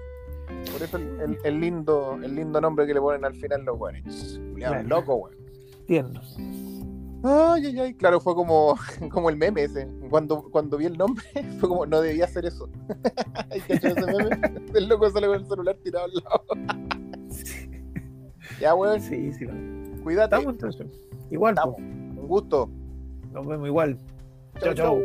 Por 0.72 0.82
eso 0.82 0.96
el, 0.96 1.20
el- 1.20 1.38
el 1.44 1.60
lindo, 1.60 2.18
el 2.22 2.34
lindo 2.34 2.60
nombre 2.60 2.86
que 2.86 2.94
le 2.94 3.00
ponen 3.00 3.24
al 3.24 3.34
final 3.34 3.64
los 3.64 3.78
weones. 3.78 4.40
Claro. 4.56 4.82
loco, 4.88 5.14
weón. 5.14 5.36
Tierno. 5.86 6.20
Ay, 7.22 7.66
ay, 7.66 7.80
ay. 7.80 7.94
Claro, 7.94 8.20
fue 8.20 8.34
como, 8.34 8.76
como 9.10 9.30
el 9.30 9.36
meme 9.36 9.64
ese. 9.64 9.88
Cuando, 10.10 10.42
cuando 10.50 10.76
vi 10.76 10.86
el 10.86 10.96
nombre, 10.96 11.24
fue 11.60 11.68
como, 11.68 11.86
no 11.86 12.00
debía 12.00 12.24
hacer 12.24 12.46
eso. 12.46 12.68
Ese 13.68 13.94
meme. 13.94 14.40
El 14.74 14.88
loco 14.88 15.10
sale 15.10 15.26
con 15.26 15.36
el 15.36 15.46
celular 15.46 15.76
tirado 15.82 16.04
al 16.06 16.12
lado. 16.14 16.44
Ya, 18.60 18.74
weón, 18.74 19.00
Sí, 19.00 19.32
sí. 19.32 19.46
cuídate. 20.02 20.36
Estamos 20.36 20.54
entonces. 20.54 21.00
Igual, 21.30 21.54
Estamos. 21.54 21.76
Un 21.78 22.26
gusto. 22.28 22.70
Nos 23.32 23.46
vemos 23.46 23.66
igual. 23.66 23.98
Chau. 24.60 24.74
chau. 24.74 25.02